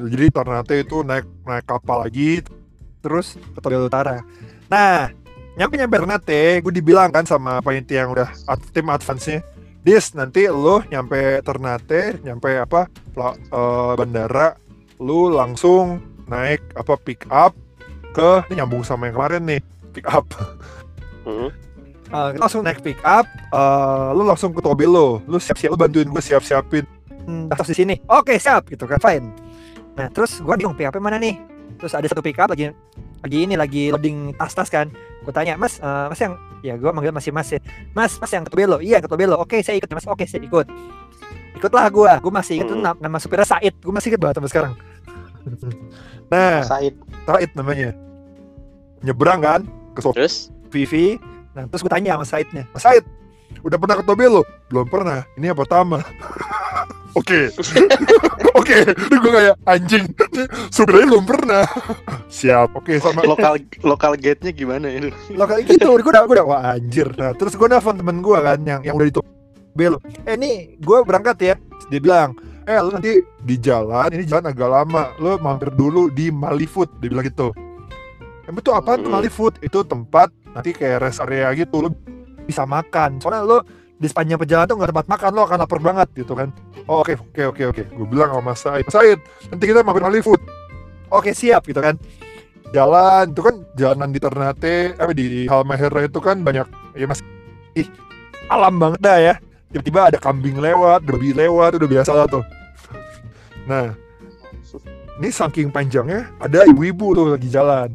[0.07, 2.41] jadi Ternate itu naik naik kapal lagi
[2.99, 4.23] terus ke Tobelo Utara.
[4.67, 5.11] Nah,
[5.53, 9.43] nyampe nyampe Ternate, gue dibilang kan sama panitia yang udah ad- tim advance-nya,
[9.83, 14.55] Dis, nanti lo nyampe Ternate, nyampe apa pla- eh, bandara,
[14.97, 17.51] lu langsung naik apa pick up
[18.15, 20.25] ke ini nyambung sama yang kemarin nih pick up.
[21.27, 21.51] Hmm.
[22.13, 26.23] Kita langsung naik pick up, eh, lu langsung ke Tobelo, lu siap-siap, lu bantuin gue
[26.23, 26.85] siap-siapin
[27.25, 27.95] hmm, tas di sini.
[28.05, 29.33] Oke siap, gitu kan, fine.
[29.97, 31.41] Nah terus gue bingung pick up mana nih?
[31.81, 32.69] Terus ada satu pick up lagi
[33.23, 34.93] lagi ini lagi loading tas-tas kan.
[35.25, 37.59] Gue tanya, Mas, eh, Mas yang ya gue manggil masih Mas ya.
[37.95, 38.77] Mas, Mas yang ke Tobelo.
[38.83, 39.39] Iya ke Tobelo.
[39.39, 40.05] Oke saya ikut Mas.
[40.05, 40.67] Oke saya ikut.
[41.57, 42.13] Ikutlah gue.
[42.19, 42.83] Gue masih inget Hmm.
[42.83, 43.75] nama, nama supirnya Said.
[43.79, 44.73] Gue masih inget banget sampai sekarang.
[46.33, 46.95] nah, Said.
[47.25, 47.95] Said namanya.
[49.03, 49.61] Nyebrang kan
[49.95, 50.17] ke Sofi.
[50.19, 50.37] Terus
[50.71, 51.19] Vivi.
[51.53, 53.05] Nah, terus gue tanya sama Saidnya, Mas Said,
[53.61, 54.43] udah pernah ke Tobelo?
[54.73, 55.29] Belum pernah.
[55.37, 56.01] Ini yang pertama.
[57.13, 57.53] Oke,
[58.61, 58.79] oke.
[58.89, 60.05] Ini gue kayak anjing.
[60.73, 61.61] Supirnya belum pernah.
[62.41, 62.73] Siap.
[62.73, 65.13] Oke, sama lokal lokal gate-nya gimana itu?
[65.37, 65.93] lo kayak gitu.
[66.01, 67.13] Gue udah, gue udah, wah anjir.
[67.21, 70.01] Nah, terus gue nelfon temen gue kan, yang yang udah di Tobelo.
[70.25, 71.55] Eh, nih, gue berangkat ya.
[71.93, 72.33] Dia bilang,
[72.65, 75.13] eh lu nanti di jalan, ini jalan agak lama.
[75.21, 76.89] Lu mampir dulu di Malifood.
[77.05, 77.53] Dia bilang gitu.
[78.53, 79.09] Itu tuh Hmm.
[79.09, 79.55] Malifood?
[79.65, 81.89] Itu tempat nanti kayak rest area gitu.
[81.89, 81.91] Lu
[82.45, 83.19] bisa makan.
[83.19, 83.59] Soalnya lu
[83.97, 86.51] di sepanjang perjalanan tuh nggak tempat makan lo akan lapar banget gitu kan.
[86.91, 87.83] Oh, oke oke oke oke.
[87.95, 90.43] Gue bilang sama Mas Said, Mas Said, nanti kita mampir Malifood.
[91.07, 91.95] Oke siap gitu kan.
[92.73, 96.65] Jalan itu kan jalanan di Ternate, eh di Halmahera itu kan banyak
[96.97, 97.21] ya mas
[97.77, 97.85] ih,
[98.49, 99.35] alam banget dah ya.
[99.71, 102.45] Tiba-tiba ada kambing lewat, babi lewat, udah biasa lah tuh.
[103.69, 103.93] Nah,
[105.21, 107.93] ini saking panjangnya ada ibu-ibu tuh lagi jalan.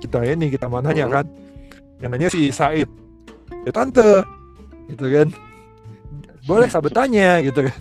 [0.00, 1.14] Kita ini kita mananya Hmm.
[1.14, 1.26] kan.
[2.00, 2.88] Yang nanya si Said.
[3.62, 4.24] Ya tante,
[4.88, 5.28] gitu kan.
[6.44, 7.76] Boleh sahabat tanya gitu kan.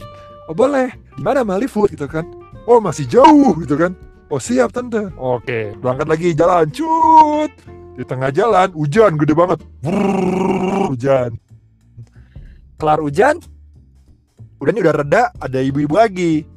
[0.46, 2.28] Oh boleh, mana Malifood gitu kan.
[2.68, 3.96] Oh masih jauh gitu kan.
[4.28, 5.08] Oh siap tante.
[5.16, 6.68] Oke, berangkat lagi jalan.
[6.70, 7.52] Cut.
[7.96, 9.60] Di tengah jalan hujan gede banget.
[9.82, 11.32] Brrrr, hujan.
[12.76, 13.36] Kelar hujan,
[14.56, 16.48] udaranya udah reda, ada ibu-ibu lagi.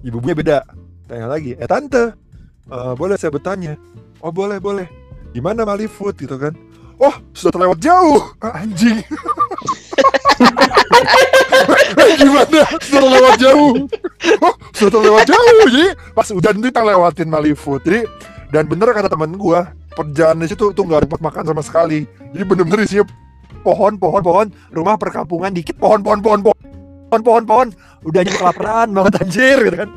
[0.00, 0.58] Ibu-ibunya beda.
[1.04, 2.16] Tanya lagi, eh tante,
[2.64, 3.76] eh, boleh saya bertanya?
[4.22, 4.86] Oh boleh boleh.
[5.30, 6.54] Di mana Malifood gitu kan?
[6.98, 8.22] Oh sudah terlewat jauh.
[8.42, 8.98] Ah, anjing.
[12.18, 12.60] Gimana?
[12.82, 13.74] Sudah terlewat jauh.
[14.42, 15.66] Oh, sudah terlewat jauh.
[15.70, 17.82] Jadi pas udah itu kita lewatin Malifood.
[17.86, 18.06] Jadi
[18.48, 22.08] dan bener kata temen gua, perjalanan di situ tuh nggak ada tempat makan sama sekali.
[22.32, 23.04] Jadi bener-bener isinya
[23.60, 26.58] pohon, pohon, pohon, rumah perkampungan dikit, pohon, pohon, pohon, pohon,
[27.12, 27.68] pohon, pohon, pohon.
[28.06, 29.90] Udah nyampe kelaparan banget anjir gitu kan.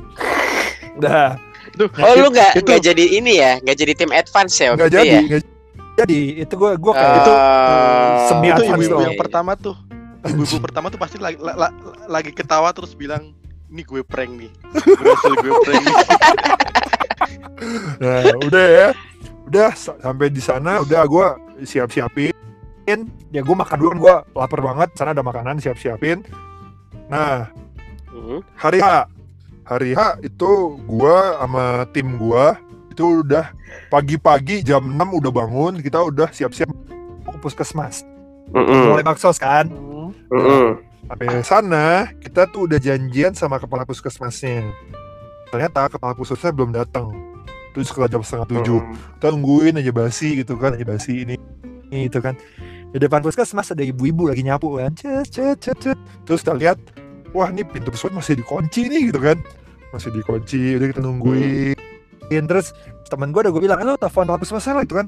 [0.99, 1.39] Udah,
[1.71, 4.88] Itu Oh lu nggak Itu- nggak jadi ini ya, nggak jadi tim advance ya itu
[4.89, 5.21] jadi, ya?
[5.23, 5.41] nggak
[5.97, 6.19] jadi.
[6.43, 7.34] Itu gua gua kayak Oh, itu
[8.27, 9.75] semi itu advance ibu-ibu yang pertama tuh.
[10.21, 13.34] Ibu-ibu pertama tuh pasti lagi, la- la- lagi ketawa terus bilang,
[13.67, 14.51] ini gue prank nih.
[14.75, 15.95] Berhasil gue prank nih.
[18.01, 18.88] Nah, udah ya.
[19.45, 21.27] Udah sa- sampai di sana udah gua
[21.62, 22.34] siap-siapin.
[23.29, 26.25] Ya gua makan dulu kan gua lapar banget, sana ada makanan siap-siapin.
[27.07, 27.47] Nah,
[28.10, 28.41] Mhm.
[28.55, 29.05] hari H.
[29.71, 32.60] Hari H itu gua sama tim gua
[32.91, 33.55] itu udah
[33.88, 36.67] pagi-pagi jam 6 udah bangun, kita udah siap-siap
[37.23, 38.03] ke puskesmas.
[38.51, 38.91] Mm-mm.
[38.91, 39.71] Mulai baksos kan.
[40.27, 40.75] Mm-mm.
[41.07, 44.67] Sampai sana kita tuh udah janjian sama kepala puskesmasnya.
[45.47, 47.15] Ternyata kepala puskesmasnya belum datang.
[47.71, 48.79] Itu sekitar jam setengah tujuh.
[49.15, 51.39] kita nungguin aja basi gitu kan aja basi ini
[51.88, 52.36] ini itu kan
[52.91, 55.97] di depan puskesmas ada ibu-ibu lagi nyapu kan cet cet cet cet.
[56.27, 56.75] terus kita lihat
[57.32, 59.38] wah ini pintu puskesmas masih dikunci nih gitu kan?
[59.91, 61.76] Masih dikunci udah kita nungguin.
[62.32, 62.72] Terus
[63.12, 65.08] teman gue udah gue bilang lo telepon kepala puskesmasnya lah gitu kan.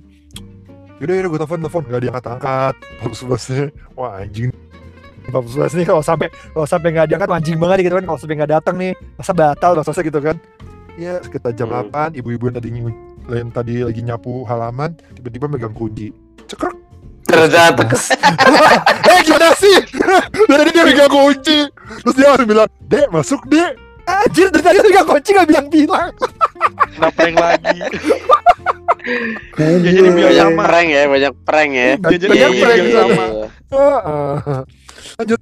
[1.00, 1.84] Yaudah yaudah gue telepon telepon.
[1.88, 2.76] Gak diangkat angkat.
[2.80, 3.64] Kepala puskesmasnya
[3.96, 4.52] wah anjing.
[5.24, 8.06] Kepala puskesmas nih kalau sampai kalau sampai nggak diangkat anjing banget gitu kan.
[8.12, 10.36] Kalau sampai nggak datang nih masa batal maksudnya gitu kan.
[11.00, 11.90] Ya sekitar jam Hmm.
[11.90, 12.70] 8 ibu-ibu yang tadi
[13.32, 16.12] yang tadi lagi nyapu halaman tiba-tiba megang kunci.
[16.44, 16.76] Cekrek
[17.34, 18.06] Ternyata Mas.
[19.12, 19.76] eh gimana sih
[20.46, 21.66] dari dia megang kunci
[22.06, 26.12] terus dia langsung bilang dek masuk dek Anjir dari tadi dia megang kunci gak bilang-bilang
[27.16, 27.80] prank lagi.
[29.60, 30.64] Ya jadi biar banyak sama.
[30.64, 33.26] prank ya banyak prank ya jadi Banyak biar prank sama.
[33.74, 34.62] Heeh.
[35.20, 35.40] Lanjut.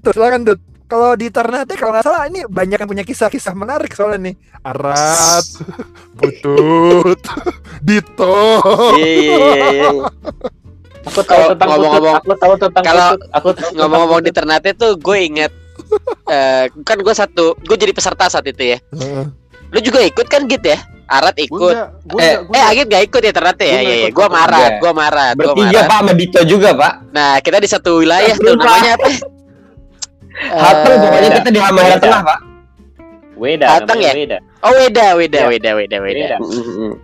[0.00, 0.60] Terus silakan Dut.
[0.90, 4.34] Kalau di Ternate kalau nggak salah ini banyak yang punya kisah-kisah menarik soalnya nih.
[4.66, 5.46] Arat,
[6.18, 7.20] Putut,
[7.78, 8.58] Dito.
[8.98, 9.90] iya iya iya iya.
[11.02, 14.70] Aku tahu Kalau tentang ngomong-ngomong- Putut, aku tahu tentang kalau Putut, aku ngomong-ngomong di Ternate
[14.74, 15.52] tuh gue inget
[16.26, 19.24] eh kan gue satu gue jadi peserta saat itu ya Heeh.
[19.70, 22.86] lu juga ikut kan gitu ya Arat ikut enggak, gue Eh, enggak, gue eh Agit
[22.86, 25.80] gak ikut ya Ternate ya Gua iya iya ikut, gue gua marat marat gue bertiga
[25.80, 26.92] Pak sama Dito juga Pak.
[27.10, 29.08] nah kita di satu wilayah tuh namanya apa
[30.62, 31.96] Hateng Eh, pokoknya kita di beda.
[31.98, 32.38] Tengah Pak.
[33.34, 34.14] Weda, Datang namanya ya?
[34.14, 34.38] Weda.
[34.60, 35.46] oh Weda Weda Ya.
[35.48, 36.36] Weda Weda Weda Weda.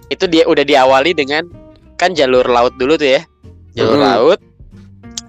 [0.07, 1.49] Itu dia udah diawali dengan
[1.97, 3.25] kan jalur laut dulu tuh ya
[3.77, 4.05] jalur Hmm.
[4.05, 4.41] laut.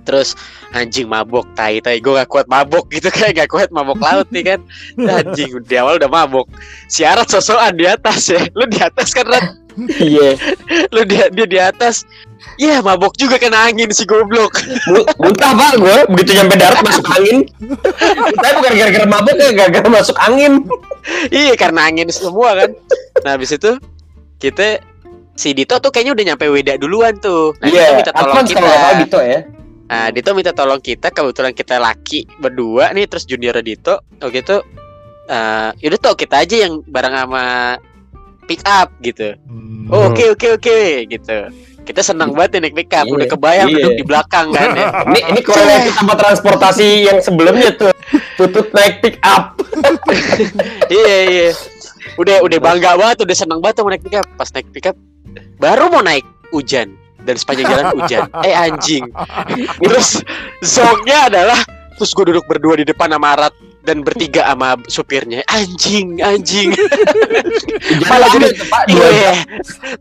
[0.02, 0.40] Terus
[0.72, 2.00] anjing mabok tai tai.
[2.00, 3.30] Gue gak kuat mabok gitu kan.
[3.30, 4.60] Gak kuat mabok laut nih kan.
[4.98, 6.48] Anjing di awal udah mabok.
[6.88, 8.40] Siarat sosokan di atas ya.
[8.56, 9.46] Lu di atas kan Rat?
[10.00, 10.40] Iya.
[10.96, 12.08] lu dia dia di atas.
[12.56, 14.56] Ya mabok juga kena angin si goblok.
[14.88, 17.38] Mu- Muntah Pak gue begitu nyampe darat masuk angin.
[18.34, 19.52] Tapi bukan gara-gara mabuk ya.
[19.52, 20.64] Gara-gara masuk angin.
[21.30, 22.70] iya karena angin semua kan.
[23.28, 23.76] Nah habis itu
[24.40, 24.80] kita
[25.38, 27.94] si Dito tuh kayaknya udah nyampe Weda duluan tuh nah, Dito Iya.
[27.96, 29.40] minta tolong Advance kita kalau Dito ya.
[29.88, 34.60] Nah, Dito minta tolong kita, kebetulan kita laki berdua nih, terus junior Dito, oh gitu.
[35.28, 37.44] eh yaudah tuh kita aja yang bareng sama
[38.48, 39.36] pick up gitu.
[39.44, 39.88] Hmm.
[39.88, 41.38] Oh, Oke oke oke gitu.
[41.84, 43.76] Kita senang banget ya naik pick up, Iya, udah kebayang iya.
[43.80, 44.88] duduk di belakang kan ya.
[45.08, 47.92] Ini ini korelasi sama transportasi yang sebelumnya tuh.
[48.36, 49.56] Putut naik pick up.
[50.92, 51.50] iya iya.
[52.20, 54.28] Udah udah bangga banget, udah senang banget mau naik pick up.
[54.36, 54.96] Pas naik pick up,
[55.58, 56.96] baru mau naik hujan
[57.28, 58.22] dan sepanjang jalan hujan.
[58.48, 59.04] Eh anjing.
[59.84, 60.24] Terus
[60.64, 61.60] zongnya adalah
[61.98, 65.42] terus gue duduk berdua di depan sama Arat dan bertiga sama supirnya.
[65.50, 66.72] Anjing, anjing.
[68.06, 68.48] Malah jadi
[68.92, 69.34] iya.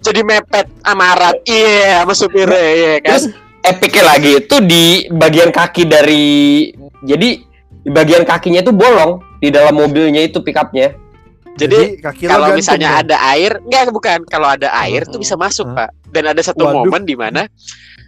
[0.05, 1.41] Jadi mepet sama Arat.
[1.49, 3.17] Iya, sama supirnya iya kan.
[3.17, 3.27] Terus
[3.65, 6.27] epicnya lagi itu di bagian kaki dari
[7.01, 7.29] jadi
[7.87, 10.93] di bagian kakinya itu bolong di dalam mobilnya itu pickupnya.
[11.57, 13.01] Jadi kaki lo kalau misalnya ya?
[13.01, 14.19] ada air, enggak bukan.
[14.25, 15.25] Kalau ada air tuh Hmm.
[15.25, 15.77] bisa masuk, Hmm.
[15.77, 15.91] Pak.
[16.09, 16.85] Dan ada satu Waduh.
[16.85, 17.49] momen di mana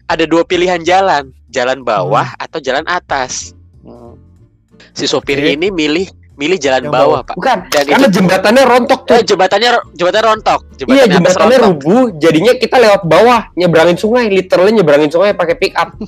[0.04, 2.44] ada dua pilihan jalan, jalan bawah Hmm.
[2.44, 3.56] atau jalan atas.
[4.92, 5.54] Si sopir Oke.
[5.54, 7.22] ini milih milih jalan Yang bawah, bawah.
[7.24, 7.34] Pak.
[7.34, 9.14] Bukan, Dan karena itu- jembatannya rontok tuh.
[9.14, 11.66] Eh, jembatannya jembatan rontok, Iya, jembatannya atas jembatannya rontok.
[11.82, 15.98] rubuh, jadinya kita lewat bawah nyeberangin sungai, literally nyeberangin sungai pakai pick up.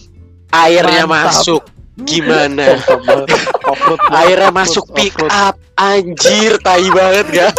[0.51, 1.35] Airnya Mantap.
[1.35, 1.63] masuk.
[1.99, 2.79] Gimana?
[3.71, 5.59] Off-road, Airnya masuk pick up.
[5.77, 7.53] Anjir, tai banget gak?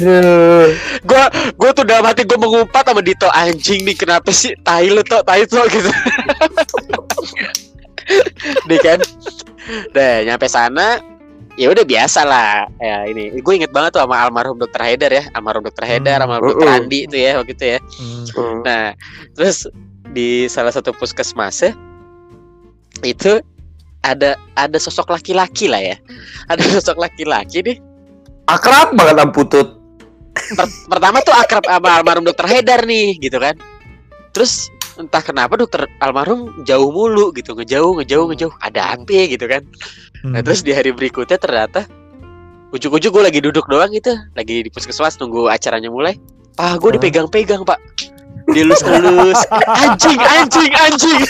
[0.00, 0.72] Aduh.
[1.04, 1.24] Gua
[1.58, 5.24] gua tuh dalam hati gua mengumpat sama Dito anjing nih kenapa sih tai lu tok
[5.26, 5.90] tai tok gitu.
[8.68, 8.98] Nih kan.
[9.94, 10.98] Deh nyampe sana
[11.60, 15.28] ya udah biasa lah ya ini gue inget banget tuh sama almarhum dokter Haidar ya
[15.36, 16.76] almarhum dokter Haidar sama dokter Mm-mm.
[16.80, 18.64] Andi itu ya waktu itu ya Hmm.
[18.64, 18.96] nah
[19.36, 19.68] terus
[20.16, 21.76] di salah satu puskesmasnya
[23.04, 23.40] itu
[24.00, 25.96] ada ada sosok laki-laki lah ya.
[26.48, 27.76] Ada sosok laki-laki nih.
[28.48, 29.68] Akrab banget sama Putut.
[30.30, 33.54] Per- pertama tuh akrab sama almarhum dokter Haidar nih gitu kan.
[34.32, 38.54] Terus entah kenapa dokter almarhum jauh mulu gitu ngejauh ngejauh ngejauh.
[38.62, 39.62] Ada apa gitu kan.
[40.26, 40.44] Nah Hmm.
[40.44, 41.88] terus di hari berikutnya ternyata
[42.70, 46.16] ujuk-ujuk gue lagi duduk doang gitu lagi di puskesmas nunggu acaranya mulai.
[46.60, 46.96] Ah gue Hah?
[47.00, 47.78] dipegang-pegang pak
[48.46, 51.20] dilus-elus anjing anjing anjing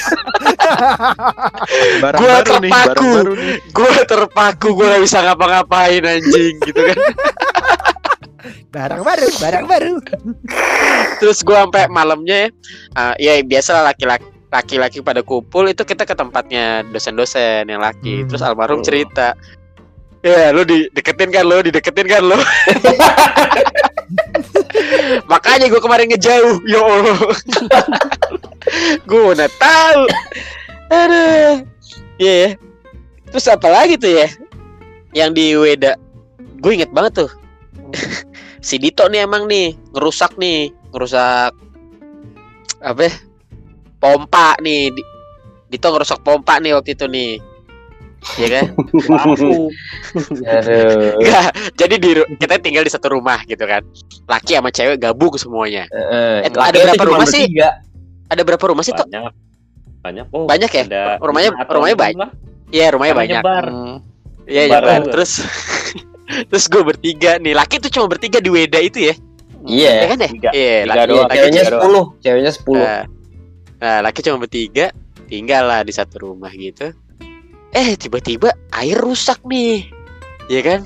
[2.01, 3.11] Barang Gua baru nih, barang terpaku.
[3.13, 3.57] baru nih.
[3.71, 6.99] gue terpaku gue gak bisa ngapa-ngapain anjing gitu kan
[8.71, 9.95] barang baru, barang baru.
[11.19, 12.49] terus gua sampai malamnya
[13.19, 18.27] ya ya biasa laki-laki laki-laki pada kumpul itu kita ke tempatnya dosen-dosen yang laki Hmm.
[18.27, 19.39] terus almarhum cerita
[20.21, 22.37] ya lu dideketin kan lo dideketin kan lo
[25.31, 27.19] makanya gua kemarin ngejauh yo Allah.
[29.09, 30.03] Gua udah tahu.
[30.91, 31.65] Aduh.
[32.21, 32.51] Iya ya.
[33.31, 34.29] terus apa lagi tuh ya?
[35.15, 35.93] Yang di Weda.
[36.61, 37.31] Gue inget banget tuh.
[38.61, 41.57] Si Dito nih emang nih ngerusak nih ngerusak
[42.85, 43.13] apa ya?
[43.97, 44.93] pompa nih.
[44.93, 45.09] Di-
[45.73, 47.41] Dito ngerusak pompa nih waktu itu nih
[48.37, 48.65] Iya kan?
[49.25, 49.69] Aduh.
[51.17, 51.45] Enggak,
[51.75, 53.81] jadi di kita tinggal di satu rumah gitu kan.
[54.27, 55.89] Laki sama cewek gabung semuanya.
[55.89, 57.49] Eh, Eh, ada berapa rumah sih?
[57.49, 57.69] bertiga.
[58.29, 59.05] Ada berapa rumah sih tuh?
[59.05, 59.33] banyak
[60.01, 60.83] banyak oh Banyak ya?
[60.87, 62.29] ada Rumahnya- rumahnya banyak.
[62.71, 63.43] Iya, rumahnya banyak.
[63.43, 63.97] Hmm.
[64.45, 64.97] Iya, Nyebar nyebar.
[65.01, 65.13] juga.
[65.13, 65.33] Terus
[66.51, 67.53] Terus gue bertiga nih.
[67.53, 69.15] Laki tuh cuma bertiga di Weda itu ya.
[69.61, 69.93] Iya.
[69.93, 70.29] Ya kan ya?
[70.31, 70.51] Tiga.
[70.51, 71.21] Iya, Tiga laki, doang.
[71.23, 72.85] laki Ceweknya sepuluh, ceweknya sepuluh.
[72.87, 73.03] Nah,
[73.79, 74.87] nah, laki cuma bertiga,
[75.27, 76.95] tinggal lah di satu rumah gitu.
[77.71, 79.87] Eh, tiba-tiba air rusak nih.
[80.51, 80.81] Ya kan?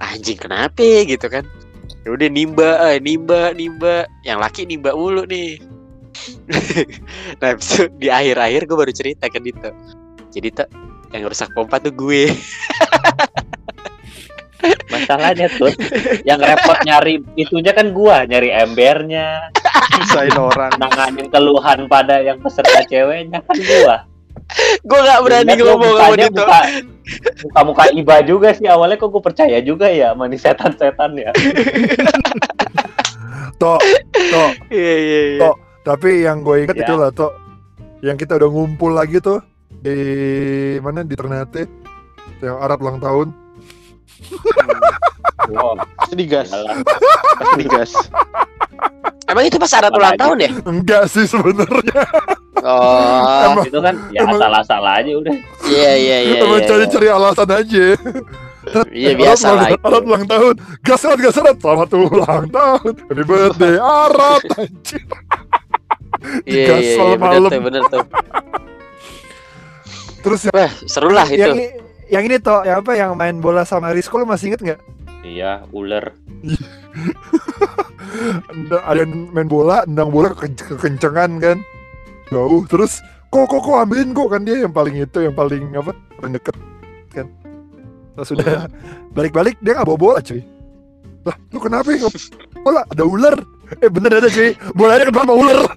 [0.00, 1.44] Anjing kenapa gitu kan?
[2.04, 4.08] Ya udah nimba, eh, nimba, nimba.
[4.24, 5.60] Yang laki nimba mulu nih.
[7.40, 9.68] nah, itu di akhir-akhir gue baru cerita ke Dito.
[10.32, 10.68] Jadi tuh
[11.12, 12.32] yang rusak pompa tuh gue.
[14.88, 15.68] Masalahnya tuh
[16.24, 19.52] yang repot nyari itunya kan gua, nyari embernya,
[20.00, 20.72] Pisahin orang.
[20.80, 23.96] nanganin keluhan pada yang peserta ceweknya kan gua.
[24.80, 26.40] Gue gak berani ngomong sama mukanya Dito.
[26.40, 26.58] muka,
[27.42, 31.30] muka muka iba juga sih awalnya kok gue percaya juga ya sama nih setan-setan ya.
[33.54, 33.78] Tok,
[34.10, 34.50] tok.
[34.68, 35.40] Iya, iya, iya.
[35.40, 35.56] Tok.
[35.84, 36.84] Tapi yang gue ingat Ya.
[36.84, 37.32] itu lah, tok.
[38.02, 39.38] Yang kita udah ngumpul lagi tuh
[39.70, 39.96] di
[40.82, 41.64] mana di Ternate
[42.42, 43.28] yang Arab ulang tahun.
[45.46, 46.50] Wow, Pasti digas.
[46.50, 46.76] iyalah.
[47.38, 47.90] Pasti digas.
[49.24, 50.50] Emang itu pas Arat ulang tahun ya?
[50.62, 52.02] Enggak sih sebenarnya.
[52.60, 55.34] Oh, Emang- itu kan ya Emang- asal-asal aja udah.
[55.64, 56.36] iya iya iya.
[56.40, 56.68] Emang iya.
[56.68, 57.84] cari-cari alasan aja.
[58.88, 59.66] Iya biasa lah.
[59.76, 60.54] Arab ulang tahun.
[60.80, 61.56] Gas Arab, gas Arab.
[61.58, 62.92] Selamat ulang tahun.
[63.04, 64.40] Happy birthday Arab.
[64.56, 65.02] Anjir.
[66.44, 67.50] Iya iya iya bener malam.
[67.52, 68.04] tuh bener tuh.
[70.24, 71.36] Terus yang, Wah seru lah itu.
[71.36, 71.74] yang, i-
[72.08, 74.80] yang ini toh, yang apa yang main bola sama Rizko lu masih inget nggak?
[75.34, 76.14] Iya, ular.
[78.70, 81.58] Ada yang main bola, nendang bola ke kekencengan kan.
[82.30, 83.02] Jauh terus
[83.34, 85.90] kok kok kok ambilin kok kan dia yang paling itu yang paling apa?
[86.22, 86.54] Paling deket
[87.10, 87.26] kan.
[88.14, 88.70] Terus sudah
[89.10, 90.38] balik-balik dia nggak bawa bola cuy.
[91.26, 92.06] Lah, lu kenapa ya?
[92.62, 93.34] Bola ada ular.
[93.82, 94.54] Eh bener ada cuy.
[94.78, 95.58] Bolanya kena sama ular.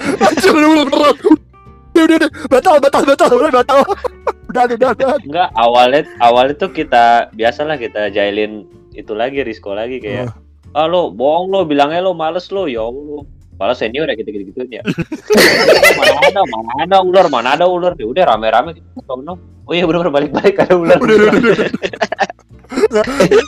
[0.00, 1.16] Ada ular beneran.
[1.90, 3.80] Udah, udah, udah, batal, batal, batal, udah batal.
[4.50, 5.08] udah, udah, udah.
[5.20, 8.64] Enggak, awalnya awalnya tuh kita biasalah kita jailin
[8.94, 10.34] itu lagi Risco lagi kayak
[10.74, 12.66] ah lo bohong lo bilangnya lo males lo.
[12.66, 13.26] Ya Allah.
[13.60, 14.80] Malah senior ya gitu gitu gitunya
[16.00, 17.92] mana ada mana ada ular mana ada ular.
[18.00, 18.88] Ya udah rame-rame gitu
[19.20, 19.36] no.
[19.68, 20.96] oh iya bener balik balik ada ular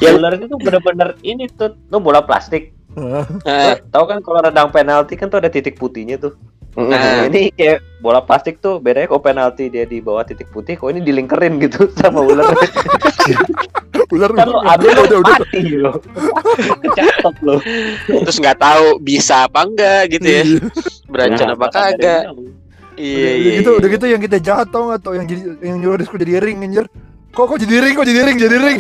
[0.05, 2.76] ya ular itu tuh bener-bener ini tuh lo bola plastik.
[2.93, 6.36] Ah, Nah, tahu kan kalau rendang penalti kan tuh ada titik putihnya tuh.
[6.73, 10.89] Nah, ini kayak bola plastik tuh bedanya kalau penalti dia di bawah titik putih, kok
[10.89, 12.49] ini dilingkerin gitu sama ular.
[14.12, 15.37] Ular, kan lo ular, ambil lo udah, udah.
[15.41, 15.93] mati lo.
[16.85, 17.57] Kecatok lo.
[18.25, 20.43] terus nggak tahu bisa apa enggak gitu ya.
[20.45, 20.61] Iya.
[21.09, 22.23] Beracun Nah, apa kagak.
[22.97, 23.53] Iya udah iya.
[23.61, 23.79] gitu, iya.
[23.81, 26.85] udah gitu yang kita jahat tau nggak tau yang jadi yang nyuruh jadi ring anjir.
[27.33, 28.78] Kok kok jadi ring, kok jadi ring, jadi ring.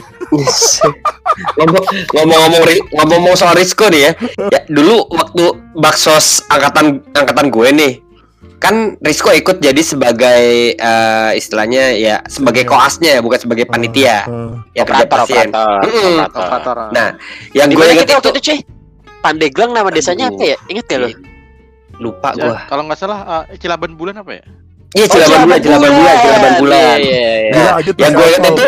[1.54, 4.12] Ngomong- ngomong-ngomong ri- ngomong-ngomong soal Risco nih ya.
[4.48, 5.44] ya dulu waktu
[5.74, 7.92] baksos angkatan angkatan gue nih
[8.58, 12.70] kan Risco ikut jadi sebagai eh, istilahnya ya sebagai Iya.
[12.70, 15.46] koasnya ya bukan sebagai panitia Ah, yang kerja Operator, pasien.
[15.48, 16.14] operator, Mm-mm.
[16.20, 16.42] operator.
[16.42, 16.76] Operator.
[16.92, 17.08] Nah,
[17.50, 18.58] yang Di gue mana inget itu waktu itu cuy?
[19.20, 20.36] Pandeglang nama desanya Aduh.
[20.36, 20.56] apa ya?
[20.68, 21.08] Ingat ya lo?
[21.94, 22.56] lupa Ya, gue.
[22.66, 24.44] Kalau nggak salah eh, Cilaban bulan apa ya?
[24.92, 26.76] Iya, Cilaban bulan, Cilaban bulan, Cilaban bulan.
[26.76, 27.64] Iya, iya, iya.
[27.74, 28.44] Adit yang gue hafal.
[28.46, 28.66] itu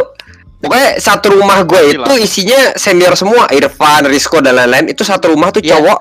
[0.59, 1.93] pokoknya satu rumah gue Gila.
[2.01, 5.77] itu isinya senior semua Irfan, Risco dan lain-lain itu satu rumah tuh Iya.
[5.77, 5.99] cowok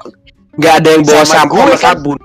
[0.54, 1.80] nggak ada yang bawa sampo sama kan.
[1.82, 2.18] sabun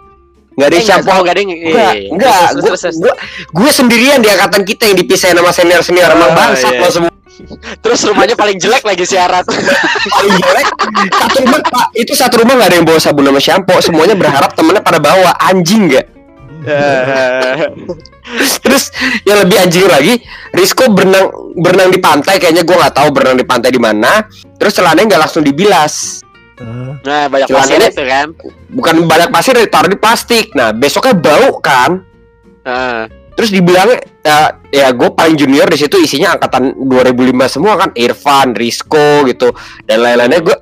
[0.54, 2.08] nggak ada Eh, yang nggak sampo nggak ada yang iya, enggak iya.
[2.12, 3.12] enggak Terus, gue
[3.48, 6.80] gue sendirian di angkatan kita yang dipisahin sama senior senior emang Ah, bangsat iya.
[6.80, 7.10] lo semua
[7.78, 9.46] Terus rumahnya paling jelek lagi syarat.
[10.08, 10.66] paling jelek
[11.16, 14.50] satu rumah pak itu satu rumah nggak ada yang bawa sabun sama shampoo semuanya berharap
[14.52, 16.06] temennya pada bawa anjing nggak
[18.64, 18.92] Terus
[19.24, 20.14] yang lebih anjing lagi,
[20.52, 24.24] Risco berenang berenang di pantai kayaknya gue nggak tahu berenang di pantai di mana.
[24.60, 26.20] Terus celananya nggak langsung dibilas,
[26.58, 28.34] Ah, Nah, banyak pasir itu kan.
[28.74, 30.50] bukan banyak pasir ditaruh di plastik.
[30.58, 32.02] Nah besoknya bau kan.
[32.66, 33.02] Heeh.
[33.38, 34.38] Terus dibilangnya ya,
[34.74, 39.54] ya gue paling junior di situ isinya angkatan 2005 semua kan, Irfan, Risco gitu
[39.86, 40.56] dan lain-lainnya gue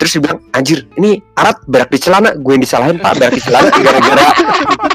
[0.00, 3.68] terus dibilang anjir ini Arat berak di celana gue yang disalahin pak berak di celana
[3.68, 4.26] gara-gara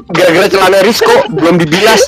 [0.09, 2.01] gara-gara celana Risco belum dibilas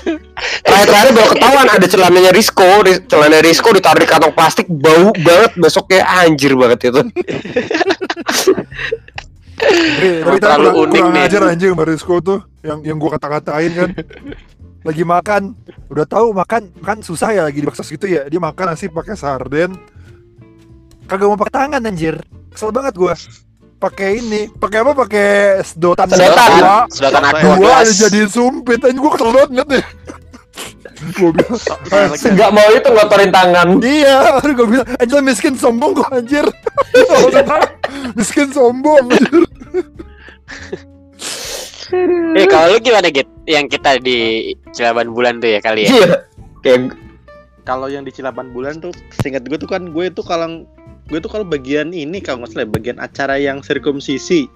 [0.65, 5.51] terakhir-terakhir baru ketahuan ada celananya Risco Ris- celana Risco ditaruh di kantong plastik bau banget
[5.61, 7.01] besoknya anjir banget itu
[9.57, 11.25] Tapi, terlalu kurang, unik kurang nih.
[11.25, 13.89] ajar anjing sama Rizko tuh yang yang gua kata-katain kan.
[14.85, 15.51] lagi makan,
[15.91, 18.23] udah tahu makan kan susah ya lagi di baksos gitu ya.
[18.29, 19.75] Dia makan nasi pakai sarden.
[21.09, 22.21] Kagak mau pakai tangan anjir.
[22.57, 23.13] Kesel banget gua.
[23.77, 24.97] Pakai ini, pakai apa?
[24.97, 26.49] Pakai sedotan Sedotan.
[26.57, 26.77] dua.
[26.89, 29.85] Sedotan Dua ada jadiin sumpit anjing gua kesel banget deh.
[31.21, 31.61] gua bilang,
[32.17, 36.41] nggak mau itu ngotorin tangan iya, gua bilang, anjir miskin sombong gua anjir.
[38.17, 39.45] miskin sombong anjir.
[42.33, 43.29] Eh, kalau lu gimana, Git?
[43.45, 45.93] Yang kita di Cilaban Bulan tuh ya kali ya?
[45.93, 46.09] iya
[46.65, 46.97] kayak
[47.69, 48.89] kalau yang di Cilapan Bulan tuh
[49.21, 50.65] seingat gue tuh kan gue tuh kalau
[51.07, 54.51] gue tuh kalau bagian ini kalau nggak salah bagian acara yang sirkumsisi.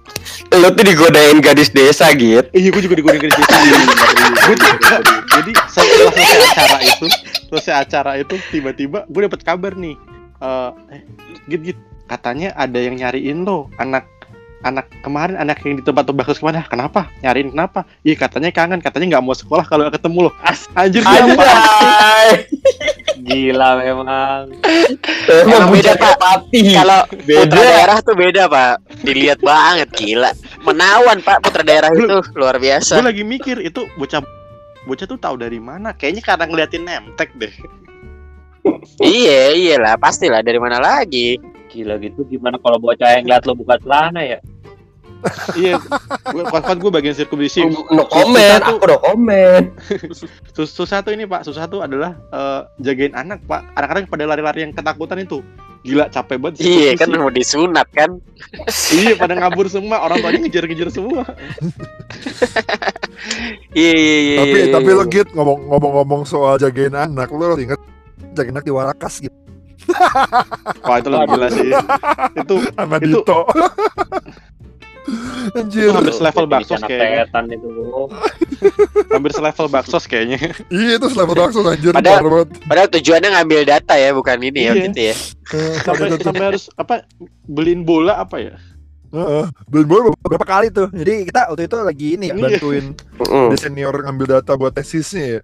[0.52, 2.44] Lo tuh digodain gadis desa gitu.
[2.52, 4.76] iya gue juga digodain situ Gua tuh-
[5.40, 7.06] jadi setelah selesai acara itu
[7.48, 9.96] selesai acara itu tiba-tiba gue dapet kabar nih
[10.42, 11.00] eh eh,
[11.48, 14.11] git git katanya ada yang nyariin lo anak
[14.62, 16.62] anak kemarin anak yang di tempat baksos ke mana?
[16.66, 17.10] Kenapa?
[17.22, 17.86] Nyariin kenapa?
[18.06, 20.30] Iya katanya kangen katanya nggak mau sekolah kalau nggak ketemu lo
[20.78, 21.44] anjir siapa.
[23.22, 24.50] Gila memang.
[25.30, 26.16] Emang beda, Pak.
[26.50, 27.54] Kalau putra Beda.
[27.54, 28.74] daerah tuh beda pak.
[29.06, 30.34] Dilihat banget gila.
[30.66, 32.18] Menawan pak putra daerah itu.
[32.34, 34.26] Luar gue biasa lagi mikir itu bocah
[34.90, 35.94] bocah tuh tahu dari mana?
[35.94, 37.54] Kayaknya karena ngeliatin nemtek deh.
[38.98, 39.94] Iya iyalah.
[40.02, 41.38] Pastilah dari mana lagi.
[41.70, 44.42] Gila gitu gimana kalau bocah yang ngeliat lo buka celana ya?
[45.54, 45.78] Iya
[46.30, 47.62] gue kan gue bagian sirkumsisi
[47.94, 49.66] No comment, aku no comment.
[50.56, 53.62] Sus susah tuh ini pak, susah tuh adalah eh, jagain anak pak.
[53.78, 55.40] Anak-anak pada lari-lari yang ketakutan itu.
[55.82, 56.62] Gila capek banget.
[56.62, 58.22] Iya kan mau disunat kan
[58.98, 60.02] iya pada ngabur semua.
[60.02, 61.22] Orang tuanya ngejar-ngejar semua.
[63.72, 64.98] Iya iya iya Tapi iya, tapi iya.
[64.98, 67.78] lo git ngomong ngomong-ngomong soal jagain anak lo inget
[68.34, 69.42] jagain anak di Warakas gitu
[70.86, 71.70] Wah itu lebih gila sih.
[72.38, 73.40] Itu sama Itu- Dito.
[75.02, 75.90] Itu Anjir.
[75.90, 77.24] hampir selevel baksos anak kayaknya.
[77.24, 77.68] setan itu.
[79.12, 80.38] Hampir selevel baksos kayaknya.
[80.68, 82.46] Iya itu selamat langsung anjir Padahal-.
[82.62, 84.82] Padahal tujuannya ngambil data ya bukan ini ya Iya.
[84.86, 85.14] gitu ya
[85.52, 87.04] Eh, Sampai sampai- harus apa
[87.44, 88.54] beliin bola apa ya?
[89.10, 89.44] Heeh.
[89.66, 90.88] Beliin bola beberapa kali tuh.
[90.88, 92.84] Jadi kita waktu itu lagi ini ya, bantuin
[93.20, 93.46] Mm.
[93.50, 95.40] ada senior ngambil data buat tesisnya ya.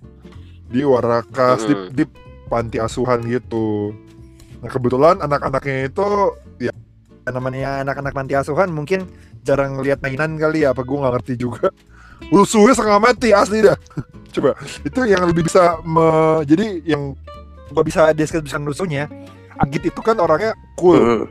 [0.65, 1.89] Di Warakas, di, Mm.
[1.93, 2.05] di
[2.47, 3.93] panti asuhan gitu.
[4.59, 6.07] Nah kebetulan anak-anaknya itu
[6.59, 6.73] ya
[7.27, 9.05] namanya anak-anak panti asuhan mungkin
[9.49, 11.73] jarang lihat mainan kali ya apa gue nggak ngerti juga.
[12.29, 13.79] Rusuhnya setengah mati asli dah.
[14.35, 17.17] Coba itu yang lebih bisa me- jadi yang
[17.69, 19.09] gua bisa deskripsikan rusuhnya.
[19.57, 21.25] Agit itu kan orangnya cool.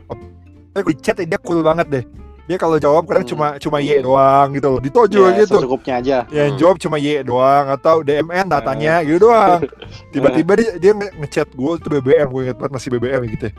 [0.74, 2.04] Eh, di chat dia cool banget deh.
[2.44, 3.32] Dia kalau jawab kadang Hmm.
[3.36, 4.80] cuma cuma Y doang gitu loh.
[4.80, 5.60] Dito juga Ya, gitu.
[5.60, 6.16] secukupnya aja.
[6.28, 6.60] Ya, yang Hmm.
[6.64, 9.60] jawab cuma Y doang atau DMN datanya gitu doang.
[10.12, 13.54] Tiba-tiba dia, dia nge- ngechat gue itu BBM, gue inget banget masih BBM gitu ya.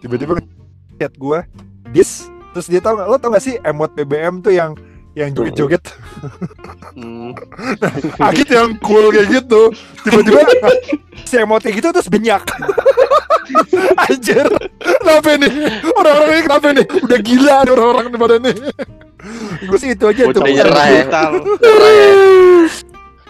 [0.00, 1.38] Tiba-tiba ngechat gue,
[1.92, 4.74] dis, terus dia tau gak, lo tau gak sih emot BBM tuh yang
[5.18, 5.82] yang joget-joget?
[6.94, 7.34] Hmm.
[8.30, 9.74] Agit yang cool kayak gitu.
[10.06, 10.40] Tiba-tiba
[11.28, 12.46] si emot kayak gitu terus benyak.
[14.06, 14.46] Anjir
[14.80, 15.52] kenapa nih
[15.90, 18.56] orang-orang ini kenapa nih udah gila nih orang-orang di badan nih
[19.66, 21.04] gue sih itu aja tuh Bocah nyerah ya.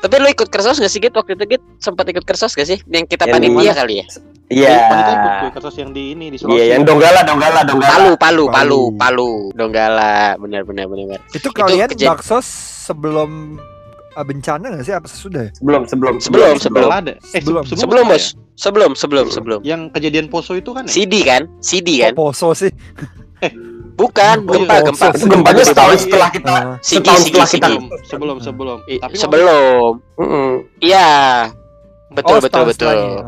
[0.00, 1.62] Tapi lu ikut kersos gak sih Git waktu itu Git?
[1.76, 2.80] Sempat ikut kersos gak sih?
[2.86, 3.78] Yang kita Yang panitia mana?
[3.78, 4.06] kali ya?
[4.50, 4.76] Iya.
[4.82, 6.56] Panitia ikut gue kertas yang di ini di Sulawesi.
[6.56, 7.92] Iya, yang donggala, donggala, donggala.
[7.92, 8.82] Palu, Palu, Palu, Palu.
[8.96, 11.20] Palu, Donggala, benar benar benar.
[11.30, 12.48] itu kalian baksos
[12.82, 13.60] sebelum
[14.10, 15.52] uh, bencana nggak sih apa sesudah ya?
[15.54, 16.56] Sebelum, sebelum, Sebelum, sebelum.
[16.58, 17.12] Sebelum ada.
[17.30, 17.62] Eh, Sebelum.
[17.62, 18.24] sebelum, Sebelum, Bos.
[18.56, 19.60] Sebelum, sebelum, sebelum.
[19.62, 19.76] ya?
[19.76, 20.90] Yang kejadian Poso itu kan ya?
[20.90, 21.42] CD kan?
[21.62, 22.12] CD kan?
[22.18, 22.72] Oh, poso sih
[23.92, 24.58] Bukan, Oh, iya.
[24.60, 25.06] gempa, gempa.
[25.10, 25.24] Poso.
[25.24, 26.02] Gempanya setahun Iya.
[26.02, 26.62] setelah kita Ah.
[26.80, 27.74] Sigi, setahun sigi, setelah kita sigi.
[27.74, 28.78] Sebelum, sebelum, sebelum.
[28.86, 29.92] I- Tapi sebelum.
[30.16, 30.50] Mm-mm.
[30.78, 31.08] Iya.
[32.10, 32.90] Betul, Oh, betul, betul.
[32.90, 33.22] setelahnya.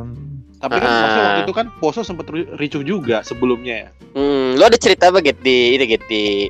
[0.59, 1.03] tapi kan Ah.
[1.03, 3.89] waktu itu kan Poso sempat ri- ricuh juga sebelumnya ya.
[4.13, 6.47] Hmm, lo ada cerita apa Git di ini Git di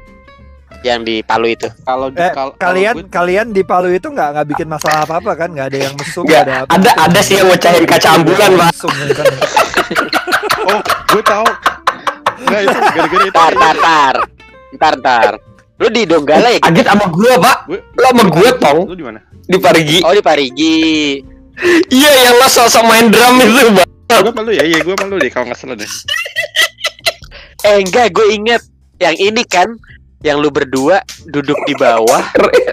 [0.83, 1.65] yang di Palu itu?
[1.81, 5.03] Kalau di- Eh, kal- kalau kalian gue- kalian di Palu itu nggak nggak bikin masalah
[5.03, 7.49] apa apa kan nggak ada yang mesum Nggak, nggak ada apa ada ada sih yang
[7.49, 8.51] mecahin kaca ambulan.
[8.53, 9.25] Mesum, ya kan.
[10.67, 11.47] oh, gue tahu.
[12.53, 13.33] Enggak itu gara-gara itu.
[13.35, 14.15] Tar, tar, tar.
[14.73, 15.33] Ntar, ntar.
[15.77, 16.61] Lu di Donggala ya?
[16.61, 16.69] Git?
[16.69, 17.57] Agit sama gua, Pak.
[17.67, 19.21] Gue- Lo sama gua, Tong, Lu di mana?
[19.43, 19.99] di Parigi.
[20.01, 21.19] Oh, di Parigi.
[21.89, 23.89] Iya, yang lo sosok main drum itu, Pak.
[24.23, 25.89] Gue malu ya, iya gue malu deh kalau nggak salah deh.
[27.63, 28.63] Eh, enggak, gue inget
[28.99, 29.73] yang ini kan
[30.21, 32.23] yang lu berdua duduk di bawah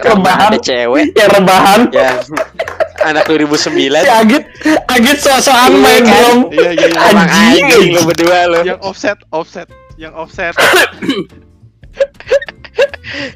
[0.00, 1.80] Rebahan, ada cewek yang rebahan.
[1.90, 2.14] yang
[3.00, 4.44] anak 2009 Si Agit,
[4.86, 6.12] Agit sosokan Iya, main kan?
[6.12, 6.38] drum.
[6.50, 7.00] Iya iya iya.
[7.08, 7.64] Emang Anjing.
[7.64, 10.54] anjing lu berdua lu Yang offset, offset, yang offset.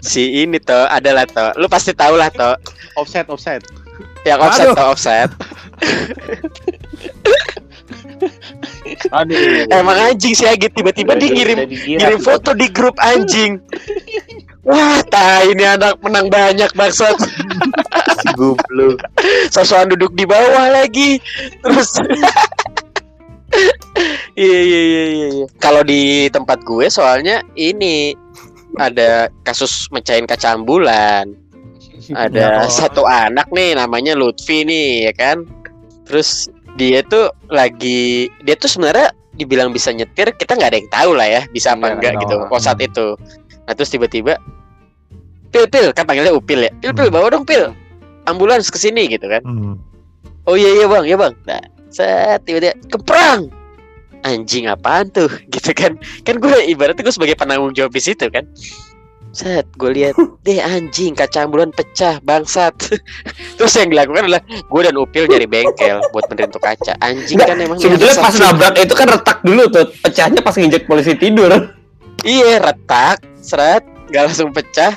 [0.01, 2.55] Si ini toh adalah toh Lu pasti tahu lah toh
[2.95, 3.59] offset, offset.
[4.23, 4.77] Yang offset Aduh.
[4.77, 5.29] toh offset
[9.11, 9.67] Aduh.
[9.69, 11.59] Emang anjing si Agit Tiba-tiba dia ngirim.
[11.67, 13.59] Ngirim foto di grup anjing
[14.65, 17.13] Wah, tai ini anak menang banyak bangsat.
[18.37, 18.99] Goblok.
[19.51, 21.19] Sosokan duduk di bawah lagi.
[21.63, 21.91] Terus
[24.35, 25.27] Iya iya iya iya.
[25.31, 25.47] iya.
[25.63, 28.19] Kalau di tempat gue soalnya ini
[28.83, 31.31] ada kasus mecahin kaca ambulan.
[32.13, 32.71] Ada oh.
[32.71, 35.47] satu anak nih namanya Lutfi nih ya kan.
[36.11, 41.11] Terus dia tuh lagi dia tuh sebenarnya dibilang bisa nyetir kita nggak ada yang tahu
[41.15, 42.21] lah ya bisa apa Iya, enggak no.
[42.27, 43.07] gitu pas saat itu.
[43.65, 44.35] Nah terus tiba-tiba
[45.55, 46.73] Pil pil kan panggilnya Upil ya.
[46.83, 47.15] Pil pil Hmm.
[47.15, 47.71] bawa dong pil
[48.27, 49.43] ambulans ke sini gitu kan.
[49.45, 49.75] Hmm.
[50.45, 51.33] Oh iya iya bang, iya bang.
[51.49, 51.63] Nah,
[51.95, 53.49] set tiba-tiba keprang
[54.27, 55.95] anjing apaan tuh gitu kan
[56.27, 58.43] kan gue ibaratnya gue sebagai penanggung jawab di situ kan
[59.35, 60.15] set gue lihat
[60.47, 62.75] deh anjing kaca ambulan pecah bangsat
[63.59, 67.49] terus yang dilakukan adalah gue dan Upil nyari bengkel buat benerin tuh kaca anjing Nggak,
[67.51, 69.87] kan emang Sebetulnya pas nabrak itu kan retak dulu tuh.
[70.07, 71.51] Pecahnya pas nginjek polisi tidur.
[72.23, 74.95] Iya retak, seret, nggak langsung pecah.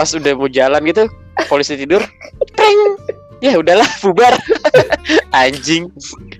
[0.00, 1.04] Pas udah mau jalan gitu,
[1.46, 2.02] polisi tidur,
[2.64, 2.80] pring.
[3.44, 4.32] Ya udahlah, bubar.
[5.36, 5.92] Anjing.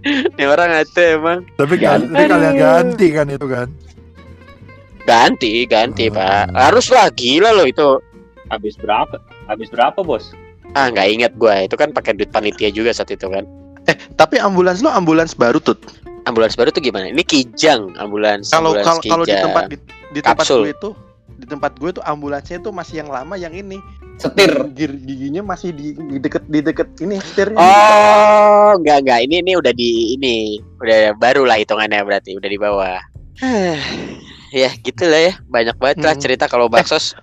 [0.05, 2.09] Ini orang itu emang Tapi Ganti.
[2.09, 3.69] ganti kalian ganti kan itu kan.
[5.05, 6.17] ganti, ganti Hmm.
[6.17, 6.47] pak.
[6.57, 8.01] Harus lah, gila loh itu.
[8.49, 9.21] Habis berapa?
[9.45, 10.33] Habis berapa, Bos?
[10.73, 13.45] Ah nggak inget gua, itu kan pakai duit panitia juga saat itu kan.
[14.17, 15.77] Tapi ambulans lo ambulans baru tuh.
[16.25, 17.13] Ambulans baru tuh gimana?
[17.13, 18.49] Ini kijang ambulans.
[18.49, 19.77] Kalau kalau kalau di tempat di,
[20.11, 20.91] di tempat gue itu
[21.35, 23.81] di tempat gue tuh ambulansnya itu masih yang lama yang ini
[24.15, 24.71] Setir.
[24.79, 29.21] gir giginya masih di, di deket di deket ini setirnya Oh, enggak enggak.
[29.27, 30.37] Ini ini udah di ini,
[30.79, 33.03] udah baru lah hitungannya berarti, udah di bawah.
[34.55, 36.23] ya gitu lah ya, banyak banget lah Hmm.
[36.23, 37.19] cerita kalau baksos.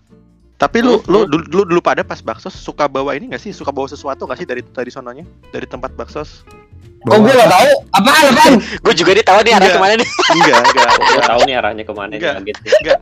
[0.60, 3.74] tapi lu lu dulu, dulu dulu pada pas baksos suka bawa ini gak sih suka
[3.74, 6.46] bawa sesuatu gak sih dari dari sononya dari tempat baksos
[7.02, 7.70] Oh gue gak tahu.
[7.98, 8.54] Apaan apaan?
[8.86, 9.74] Gue juga nih tahu nih arah Enggak.
[9.74, 10.08] ke mana nih.
[10.38, 13.00] enggak enggak Gue tahu nih arahnya ke mana nih Enggak.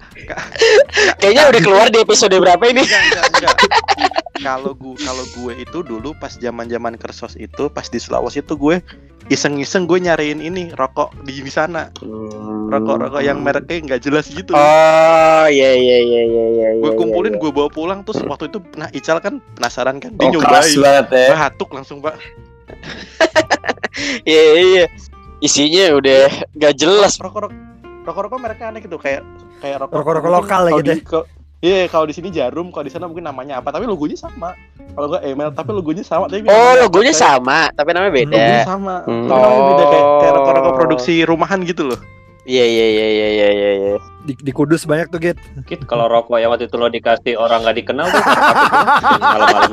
[1.20, 2.84] Kayaknya udah keluar di episode berapa ini?
[2.88, 3.54] enggak enggak enggak
[4.40, 8.56] kalau gue kalau gue itu dulu pas zaman zaman kersos itu pas di Sulawesi itu
[8.56, 8.80] gue
[9.28, 11.92] iseng-iseng gue nyariin ini rokok di di sana
[12.72, 16.68] rokok-rokok yang mereknya nggak jelas gitu Oh, iya iya iya iya iya.
[16.80, 17.42] gue iya, kumpulin iya.
[17.44, 20.80] gue bawa pulang terus waktu itu nah Ical kan penasaran kan dia Oh keras nyobain
[20.80, 21.28] banget ya.
[21.36, 22.16] batuk langsung pak
[24.22, 24.86] Iya iya iya.
[25.40, 27.16] Isinya udah gak jelas.
[27.16, 27.52] rokok
[28.02, 29.24] rokok rokok mereka aneh gitu kayak
[29.60, 32.90] kayak rokok Rokok-rokok mungkin lokal gitu di- kalau- Iya, kalau di sini jarum, kalau di
[32.90, 34.56] sana mungkin namanya apa, tapi logonya sama.
[34.96, 36.24] Kalau enggak email, tapi logonya sama.
[36.26, 38.32] Tapi Oh, namanya logonya kayak- sama, tapi namanya beda.
[38.32, 38.96] Logonya sama.
[39.04, 39.28] Hmm.
[39.28, 40.38] Tapi namanya beda kayak, kayak Oh.
[40.40, 42.00] rokok-rokok produksi rumahan gitu loh.
[42.48, 43.70] Iya iya iya iya iya iya.
[43.76, 43.92] iya.
[44.22, 45.36] Di, di Kudus banyak tuh Git.
[45.66, 48.24] Kit kalau rokok yang waktu itu lo dikasih orang gak dikenal tuh
[49.36, 49.72] malam-malam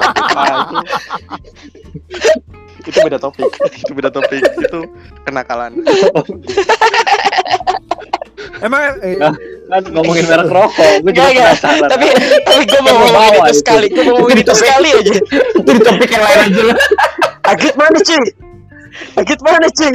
[2.09, 2.99] itu.
[3.03, 3.51] Beda topik.
[3.83, 4.43] itu beda topik.
[4.63, 4.87] Itu
[5.27, 5.75] kenakalan.
[8.63, 9.35] Emang eh, Nah.
[9.67, 11.59] Kan ngomongin merek rokok, gue juga enggak.
[11.59, 11.91] penasaran.
[11.91, 12.07] Tapi
[12.47, 13.59] tapi gue mau Gua ngomongin itu itu.
[13.59, 13.87] sekali.
[13.91, 15.13] Gue mau ngomongin itu sekali aja.
[15.59, 16.79] Itu di topik yang lain aja lah.
[17.51, 18.27] Agit mana cuy?
[19.19, 19.95] Agit mana cuy?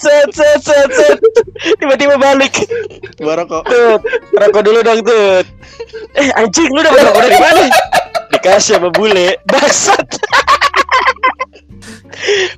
[0.00, 1.18] Set set set set.
[1.76, 2.64] Tiba-tiba balik.
[3.20, 3.68] Gua rokok.
[3.68, 4.00] Tut,
[4.40, 5.44] rokok dulu dong tut.
[6.16, 7.64] Eh anjing lu dapat rokok dari mana?
[8.38, 9.36] Dikasih sama bule.
[9.44, 10.08] Bangsat.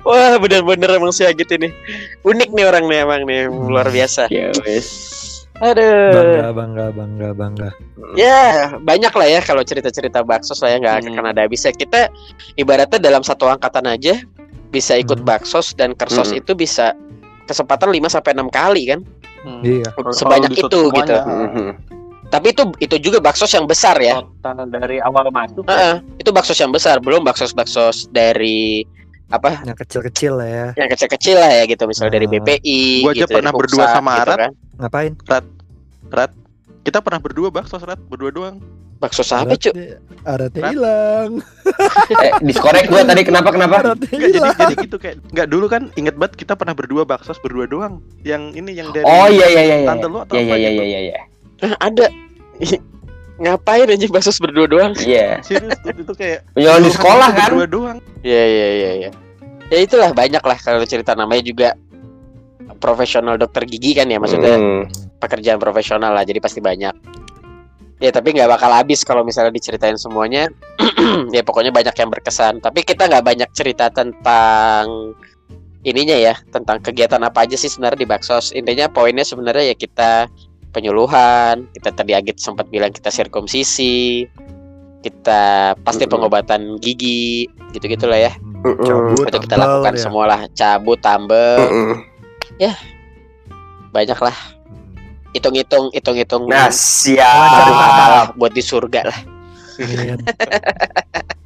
[0.01, 1.69] Wah bener-bener emang si Agit ini
[2.21, 4.89] Unik nih orang nih emang nih Luar biasa Ya wes.
[5.61, 7.69] Aduh bangga bangga bangga bangga.
[8.17, 11.13] Ya banyak lah ya Kalau cerita-cerita baksos lah ya Gak Hmm.
[11.13, 12.09] akan ada habisnya Kita
[12.57, 14.17] ibaratnya dalam satu angkatan aja
[14.73, 15.29] Bisa ikut Hmm.
[15.29, 16.41] baksos Dan kersos Hmm.
[16.41, 16.97] itu bisa
[17.45, 19.01] Kesempatan 5 sampai enam kali kan
[19.41, 19.61] Hmm.
[19.65, 19.89] Iya.
[20.13, 22.00] Sebanyak itu semuanya, gitu.
[22.31, 25.67] Tapi itu itu juga baksos yang besar ya Total dari awal masuk.
[25.67, 28.87] Heeh, Itu baksos yang besar Belum baksos-baksos dari
[29.27, 30.67] Apa Yang kecil-kecil lah ya.
[30.75, 32.35] yang kecil-kecil lah ya gitu misalnya dari Hmm.
[32.41, 34.37] BPI Gua aja gitu, pernah berdua Puksa, sama gitu Arat.
[34.39, 34.51] kan.
[34.77, 35.11] Ngapain?
[36.09, 36.31] Rat.
[36.81, 37.99] Kita pernah berdua bakso, Rat.
[38.01, 38.57] Berdua doang.
[38.97, 41.41] bakso apa cuy Aratnya- hilang.
[42.21, 43.75] Eh, diskorek gue tadi kenapa kenapa?
[43.81, 47.33] Aratnya Enggak jadi jadi gitu kayak enggak dulu kan inget banget kita pernah berdua bakso
[47.35, 47.97] berdua doang.
[48.21, 49.87] Yang ini yang dari Oh iya iya iya iya.
[49.89, 50.83] tante lu atau Iya apa iya gitu.
[50.83, 51.21] iya iya iya.
[51.61, 52.05] Hah, ada
[53.41, 55.41] ngapain anjing bakso berdua doang Iya.
[55.41, 57.49] Serius tuh, itu kayak Penjualan di sekolah kan?
[57.53, 57.97] Berdua doang.
[58.21, 59.11] Iya iya iya iya.
[59.71, 61.69] Ya itulah banyak lah kalau cerita namanya juga
[62.77, 64.83] profesional dokter gigi kan ya maksudnya Hmm.
[65.21, 66.93] pekerjaan profesional lah jadi pasti banyak.
[68.01, 70.49] Ya tapi nggak bakal habis kalau misalnya diceritain semuanya.
[71.35, 72.57] ya pokoknya banyak yang berkesan.
[72.57, 75.13] Tapi kita nggak banyak cerita tentang
[75.81, 78.53] ininya ya tentang kegiatan apa aja sih sebenarnya di Baksos.
[78.53, 80.25] Intinya poinnya sebenarnya ya kita
[80.71, 81.67] penyuluhan.
[81.71, 84.25] Kita tadi Agit sempat bilang kita sirkumsisi.
[85.01, 86.13] Kita pasti Hmm.
[86.13, 88.33] pengobatan gigi gitu-gitulah ya.
[88.61, 90.01] Hmm, Cabut, itu kita tambal, lakukan ya.
[90.05, 91.97] semualah cabut tambel Mm-mm.
[93.89, 94.37] banyak lah
[95.33, 98.37] hitung-hitung hitung-hitung Nah siap.
[98.37, 99.19] buat di surga lah.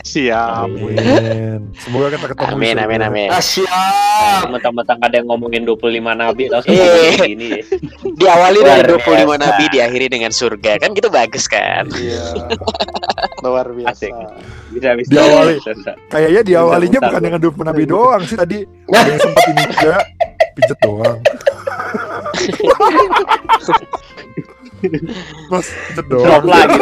[0.05, 0.69] Siap.
[0.69, 1.73] Amin.
[1.75, 2.45] Semoga kita ketemu.
[2.47, 4.45] amin amin amin Nah, siap.
[4.47, 5.81] Mentang-mentang ada yang ngomongin 25
[6.13, 6.77] nabi langsung Eh.
[6.77, 7.49] ngomongin gini.
[8.13, 9.41] diawali dari Luar 25 biasa.
[9.41, 12.21] nabi diakhiri dengan surga kan gitu bagus kan Iya.
[13.41, 13.91] Luar biasa.
[13.97, 14.13] Asik.
[14.71, 15.09] Bisa bisa.
[15.09, 15.55] Diawali.
[16.05, 18.57] Kayaknya di Bentar, awalinya bentar, bukan dengan dua nabi doang sih tadi.
[18.87, 19.95] Ada yang sempat ini juga
[20.53, 21.19] pijet doang.
[25.51, 26.75] Mas, pijet Drop lagi.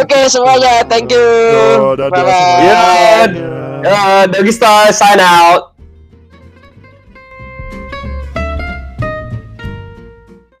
[0.00, 2.32] oke semuanya thank you Yo, dadah Bye-bye.
[2.32, 2.74] semuanya.
[2.74, 3.36] Bye.
[3.84, 5.73] Uh, Doggy Star sign out.